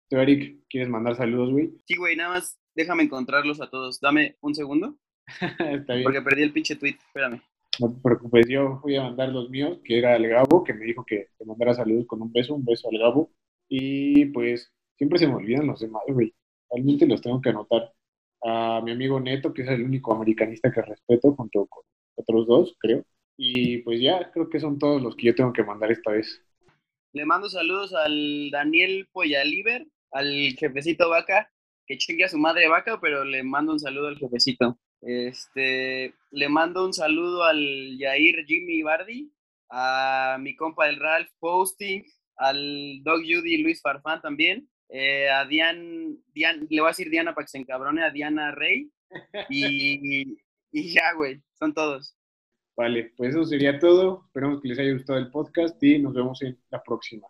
¿Tú, 0.08 0.16
Eric, 0.16 0.64
quieres 0.68 0.88
mandar 0.88 1.16
saludos, 1.16 1.50
güey? 1.50 1.72
Sí, 1.86 1.96
güey, 1.96 2.16
nada 2.16 2.34
más 2.34 2.58
déjame 2.74 3.02
encontrarlos 3.02 3.60
a 3.60 3.68
todos. 3.68 4.00
Dame 4.00 4.36
un 4.40 4.54
segundo. 4.54 4.96
Está 5.58 5.94
bien. 5.94 6.04
Porque 6.04 6.22
perdí 6.22 6.42
el 6.42 6.52
pinche 6.52 6.76
tweet. 6.76 6.96
Espérame. 7.06 7.42
No 7.80 7.92
te 7.92 8.00
preocupes, 8.00 8.48
yo 8.48 8.80
voy 8.82 8.96
a 8.96 9.02
mandar 9.02 9.28
los 9.28 9.50
míos, 9.50 9.78
que 9.84 9.98
era 9.98 10.16
el 10.16 10.26
Gabo, 10.28 10.64
que 10.64 10.74
me 10.74 10.84
dijo 10.84 11.04
que 11.04 11.28
te 11.38 11.44
mandara 11.44 11.74
saludos 11.74 12.06
con 12.06 12.20
un 12.22 12.32
beso, 12.32 12.54
un 12.54 12.64
beso 12.64 12.88
al 12.90 12.98
Gabo. 12.98 13.30
Y 13.68 14.26
pues 14.26 14.72
siempre 14.98 15.18
se 15.18 15.28
me 15.28 15.36
olvidan 15.36 15.66
los 15.66 15.80
demás, 15.80 16.02
güey. 16.08 16.34
Realmente 16.70 17.06
los 17.06 17.22
tengo 17.22 17.40
que 17.40 17.50
anotar. 17.50 17.92
A 18.42 18.80
mi 18.84 18.92
amigo 18.92 19.18
Neto, 19.18 19.54
que 19.54 19.62
es 19.62 19.68
el 19.68 19.82
único 19.82 20.12
americanista 20.12 20.70
que 20.70 20.82
respeto, 20.82 21.34
junto 21.34 21.66
con 21.66 21.82
otros 22.16 22.46
dos, 22.46 22.76
creo. 22.78 23.04
Y 23.36 23.78
pues 23.78 24.00
ya, 24.00 24.30
creo 24.32 24.48
que 24.50 24.60
son 24.60 24.78
todos 24.78 25.00
los 25.00 25.16
que 25.16 25.26
yo 25.28 25.34
tengo 25.34 25.52
que 25.52 25.62
mandar 25.62 25.90
esta 25.90 26.10
vez. 26.10 26.42
Le 27.12 27.24
mando 27.24 27.48
saludos 27.48 27.94
al 27.94 28.50
Daniel 28.50 29.08
Poyaliver, 29.12 29.86
al 30.12 30.54
jefecito 30.58 31.08
Vaca, 31.08 31.50
que 31.86 31.96
chingue 31.98 32.24
a 32.24 32.28
su 32.28 32.38
madre 32.38 32.68
Vaca, 32.68 33.00
pero 33.00 33.24
le 33.24 33.42
mando 33.42 33.72
un 33.72 33.80
saludo 33.80 34.08
al 34.08 34.18
jefecito. 34.18 34.78
Este, 35.00 36.14
le 36.30 36.48
mando 36.48 36.84
un 36.84 36.92
saludo 36.92 37.44
al 37.44 37.96
Yair 37.98 38.44
Jimmy 38.46 38.82
Bardi, 38.82 39.32
a 39.70 40.36
mi 40.40 40.56
compa 40.56 40.88
el 40.88 40.96
Ralph 40.96 41.30
Posting, 41.38 42.04
al 42.36 43.02
Dog 43.02 43.20
Judy 43.20 43.58
Luis 43.58 43.80
Farfán 43.80 44.20
también, 44.20 44.68
eh, 44.88 45.28
a 45.28 45.44
Dian, 45.44 46.18
Dian, 46.34 46.66
le 46.68 46.80
voy 46.80 46.88
a 46.88 46.90
decir 46.92 47.10
Diana 47.10 47.34
para 47.34 47.44
que 47.44 47.50
se 47.50 47.58
encabrone, 47.58 48.02
a 48.02 48.10
Diana 48.10 48.52
Rey, 48.52 48.90
y, 49.48 50.38
y 50.72 50.92
ya, 50.92 51.12
güey, 51.14 51.42
son 51.58 51.74
todos. 51.74 52.14
Vale, 52.76 53.12
pues 53.16 53.30
eso 53.30 53.44
sería 53.44 53.78
todo. 53.78 54.22
Esperamos 54.26 54.62
que 54.62 54.68
les 54.68 54.78
haya 54.78 54.92
gustado 54.92 55.18
el 55.18 55.30
podcast 55.32 55.82
y 55.82 55.98
nos 55.98 56.14
vemos 56.14 56.40
en 56.42 56.56
la 56.70 56.80
próxima. 56.80 57.26